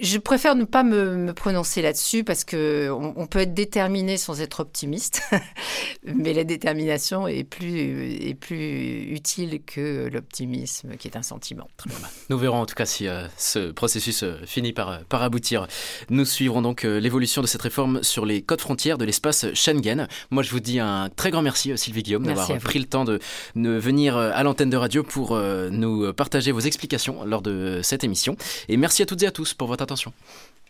Je 0.00 0.18
préfère 0.18 0.56
ne 0.56 0.64
pas 0.64 0.82
me, 0.82 1.32
prononcer 1.32 1.82
là-dessus 1.82 2.24
parce 2.24 2.44
qu'on 2.44 3.14
on 3.16 3.26
peut 3.26 3.40
être 3.40 3.54
déterminé 3.54 4.16
sans 4.16 4.40
être 4.40 4.60
optimiste, 4.60 5.22
mais 6.04 6.32
la 6.32 6.42
détermination 6.42 7.28
est 7.28 7.44
plus, 7.44 8.12
est 8.12 8.34
plus 8.34 9.12
utile 9.12 9.60
que 9.64 10.08
l'optimisme, 10.12 10.96
qui 10.96 11.06
est 11.06 11.16
un 11.16 11.22
sentiment. 11.22 11.68
Nous 12.28 12.38
verrons 12.38 12.60
en 12.60 12.66
tout 12.66 12.74
cas 12.74 12.86
si 12.86 13.06
euh, 13.06 13.26
ce 13.36 13.70
processus 13.70 14.24
finit 14.46 14.72
par, 14.72 15.04
par 15.04 15.22
aboutir. 15.22 15.68
Nous 16.10 16.24
suivrons 16.24 16.62
donc 16.62 16.82
l'évolution 16.82 17.40
de 17.40 17.46
cette 17.46 17.62
réforme 17.62 18.02
sur 18.02 18.26
les 18.26 18.42
codes 18.42 18.60
frontières 18.60 18.98
de 18.98 19.04
l'espace 19.04 19.46
Schengen. 19.54 20.08
Moi, 20.30 20.42
je 20.42 20.50
vous 20.50 20.60
dis 20.60 20.80
un 20.80 21.08
très 21.08 21.30
grand 21.30 21.42
merci, 21.42 21.76
Sylvie 21.76 22.02
Guillaume, 22.02 22.26
d'avoir 22.26 22.56
pris 22.58 22.80
le 22.80 22.86
temps 22.86 23.04
de, 23.04 23.20
de 23.54 23.70
venir 23.70 23.91
venir 23.92 24.16
euh, 24.16 24.30
à 24.34 24.42
l'antenne 24.42 24.70
de 24.70 24.76
radio 24.76 25.02
pour 25.02 25.32
euh, 25.32 25.68
nous 25.70 26.12
partager 26.12 26.50
vos 26.50 26.60
explications 26.60 27.24
lors 27.24 27.42
de 27.42 27.80
cette 27.82 28.04
émission. 28.04 28.36
Et 28.68 28.76
merci 28.76 29.02
à 29.02 29.06
toutes 29.06 29.22
et 29.22 29.26
à 29.26 29.30
tous 29.30 29.54
pour 29.54 29.68
votre 29.68 29.82
attention. 29.82 30.12